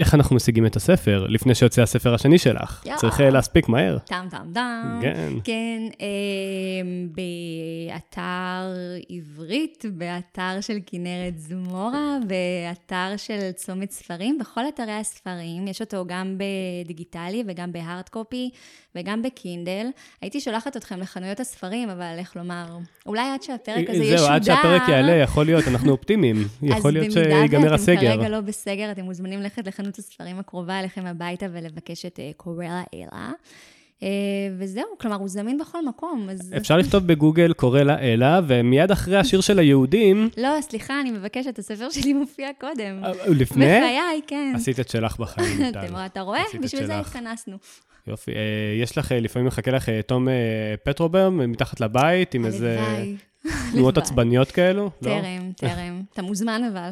[0.00, 2.82] איך אנחנו משיגים את הספר לפני שיוצא הספר השני שלך?
[2.86, 2.98] יאללה.
[2.98, 3.98] צריך אה, להספיק מהר.
[3.98, 5.00] טאם טאם טאם.
[5.02, 5.32] כן.
[5.44, 6.06] כן, אה,
[7.96, 8.72] באתר
[9.08, 15.68] עברית, באתר של כנרת זמורה, באתר של צומת ספרים, בכל אתרי הספרים.
[15.68, 18.50] יש אותו גם בדיגיטלי וגם בהארד קופי
[18.94, 19.86] וגם בקינדל.
[20.20, 24.18] הייתי שולחת אתכם לחנויות הספרים, אבל איך לומר, אולי עד שהפרק הזה ישודר...
[24.18, 26.36] זהו, עד שהפרק יעלה, יכול להיות, אנחנו אופטימיים.
[26.62, 27.74] יכול להיות שיגמר הסגר.
[27.74, 32.06] אז במידה ואתם כרגע לא בסגר, אתם מוזמנים ללכת לחנות הספרים הקרובה אליכם הביתה ולבקש
[32.06, 33.30] את אה, קורלה אלה.
[34.58, 36.28] וזהו, כלומר, הוא זמין בכל מקום.
[36.30, 36.54] אז...
[36.56, 40.28] אפשר לכתוב בגוגל קורלה אלה, ומיד אחרי השיר של היהודים...
[40.36, 43.02] לא, סליחה, אני מבקשת, הספר שלי מופיע קודם.
[43.26, 43.66] לפני?
[43.66, 44.52] בחיי, כן.
[44.56, 45.60] עשית את שלך בחיים.
[46.06, 46.42] אתה רואה?
[46.62, 47.56] בשביל זה התכנסנו.
[48.06, 48.30] יופי.
[48.30, 48.36] אה,
[48.82, 50.28] יש לך, אה, לפעמים מחכה לך אה, תום
[50.84, 52.80] פטרוברם מתחת לבית, עם איזה
[53.72, 54.82] תנועות עצבניות כאלו?
[54.82, 54.90] לא?
[55.08, 56.02] טרם, טרם.
[56.12, 56.90] אתה מוזמן אבל.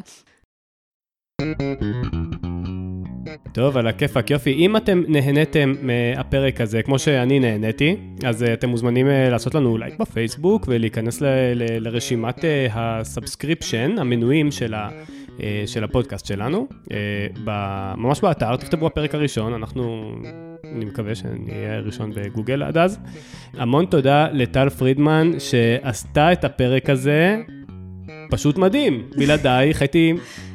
[3.53, 4.53] טוב, על הכיפאק, יופי.
[4.53, 7.95] אם אתם נהניתם מהפרק הזה, כמו שאני נהניתי,
[8.25, 12.35] אז אתם מוזמנים לעשות לנו לייק בפייסבוק ולהיכנס ל- ל- לרשימת
[12.71, 14.89] ה subscription, המנויים של ה...
[15.65, 16.67] של הפודקאסט שלנו.
[17.97, 20.11] ממש באתר, תכתבו הפרק הראשון, אנחנו
[20.75, 22.99] אני מקווה שאני אהיה ראשון בגוגל עד אז.
[23.53, 27.37] המון תודה לטל פרידמן שעשתה את הפרק הזה.
[28.29, 30.13] פשוט מדהים, בלעדייך הייתי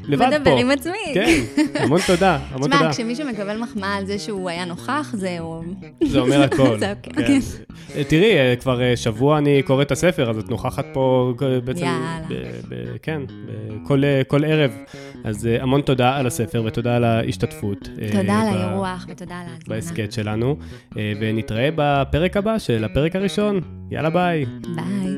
[0.09, 0.39] לבד פה.
[0.39, 1.15] מדבר עם עצמי.
[1.15, 1.41] כן,
[1.75, 2.77] המון תודה, המון תודה.
[2.77, 5.63] תשמע, כשמישהו מקבל מחמאה על זה שהוא היה נוכח, זהו...
[6.05, 6.79] זה אומר הכל.
[6.79, 7.27] זה אוקיי.
[7.27, 7.39] כן.
[7.97, 11.35] אה, תראי, אה, כבר אה, שבוע אני קורא את הספר, אז את נוכחת פה
[11.65, 11.85] בעצם...
[11.85, 12.99] יאללה.
[13.03, 13.23] כן,
[14.29, 14.71] כל ערב.
[15.25, 17.89] אז המון תודה על הספר ותודה על ההשתתפות.
[18.13, 19.59] תודה על האירוח ותודה על ההזמנה.
[19.69, 20.57] בהסכת שלנו,
[21.21, 23.61] ונתראה בפרק הבא של הפרק הראשון.
[23.91, 24.45] יאללה, ביי.
[24.75, 25.15] ביי.